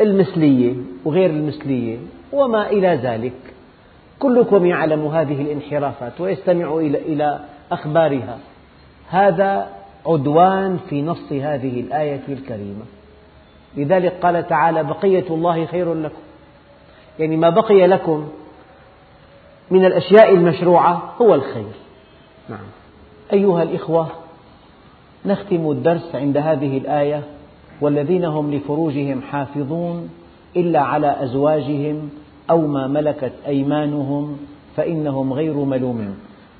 المثلية 0.00 0.74
وغير 1.04 1.30
المثلية 1.30 1.98
وما 2.32 2.70
إلى 2.70 2.88
ذلك. 2.88 3.32
كلكم 4.18 4.66
يعلم 4.66 5.06
هذه 5.06 5.42
الانحرافات 5.42 6.20
ويستمع 6.20 6.76
إلى 6.78 7.40
أخبارها. 7.72 8.38
هذا 9.08 9.68
عدوان 10.06 10.78
في 10.88 11.02
نص 11.02 11.32
هذه 11.32 11.80
الآية 11.80 12.22
الكريمة. 12.28 12.84
لذلك 13.76 14.12
قال 14.22 14.48
تعالى 14.48 14.84
بقية 14.84 15.24
الله 15.30 15.66
خير 15.66 15.94
لكم. 15.94 16.25
يعني 17.18 17.36
ما 17.36 17.50
بقي 17.50 17.86
لكم 17.86 18.28
من 19.70 19.84
الأشياء 19.84 20.34
المشروعة 20.34 21.14
هو 21.22 21.34
الخير. 21.34 21.72
نعم. 22.48 22.66
أيها 23.32 23.62
الإخوة 23.62 24.08
نختم 25.26 25.70
الدرس 25.70 26.14
عند 26.14 26.36
هذه 26.36 26.78
الآية 26.78 27.22
والذين 27.80 28.24
هم 28.24 28.54
لفروجهم 28.54 29.22
حافظون 29.22 30.10
إلا 30.56 30.80
على 30.80 31.24
أزواجهم 31.24 32.10
أو 32.50 32.66
ما 32.66 32.86
ملكت 32.86 33.32
أيمانهم 33.46 34.36
فإنهم 34.76 35.32
غير 35.32 35.54
ملومين 35.54 36.14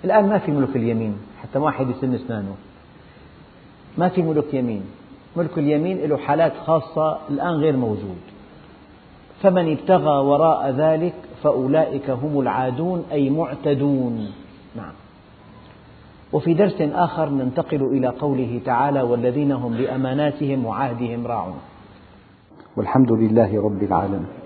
الآن 0.05 0.29
ما 0.29 0.39
في 0.39 0.51
ملك 0.51 0.77
اليمين 0.77 1.17
حتى 1.43 1.59
واحد 1.59 1.91
يسن 1.91 2.15
أسنانه. 2.15 2.55
ما 3.99 4.09
في 4.09 4.23
ملك 4.23 4.55
يمين. 4.55 4.83
ملك 5.37 5.59
اليمين 5.59 5.99
له 6.09 6.17
حالات 6.17 6.53
خاصة 6.67 7.19
الآن 7.31 7.55
غير 7.55 7.77
موجود. 7.77 8.36
فمن 9.43 9.73
ابتغى 9.73 10.19
وراء 10.19 10.71
ذلك 10.71 11.15
فأولئك 11.43 12.11
هم 12.11 12.41
العادون 12.41 13.05
أي 13.13 13.31
معتدون. 13.31 14.33
نعم. 14.77 14.93
وفي 16.33 16.55
درس 16.55 16.81
آخر 16.81 17.29
ننتقل 17.29 17.83
إلى 17.83 18.09
قوله 18.09 18.61
تعالى 18.65 19.03
والذين 19.03 19.53
هم 19.53 19.75
لأماناتهم 19.75 20.67
وعهدهم 20.67 21.27
راعون. 21.27 21.61
والحمد 22.77 23.13
لله 23.13 23.63
رب 23.63 23.83
العالمين. 23.83 24.46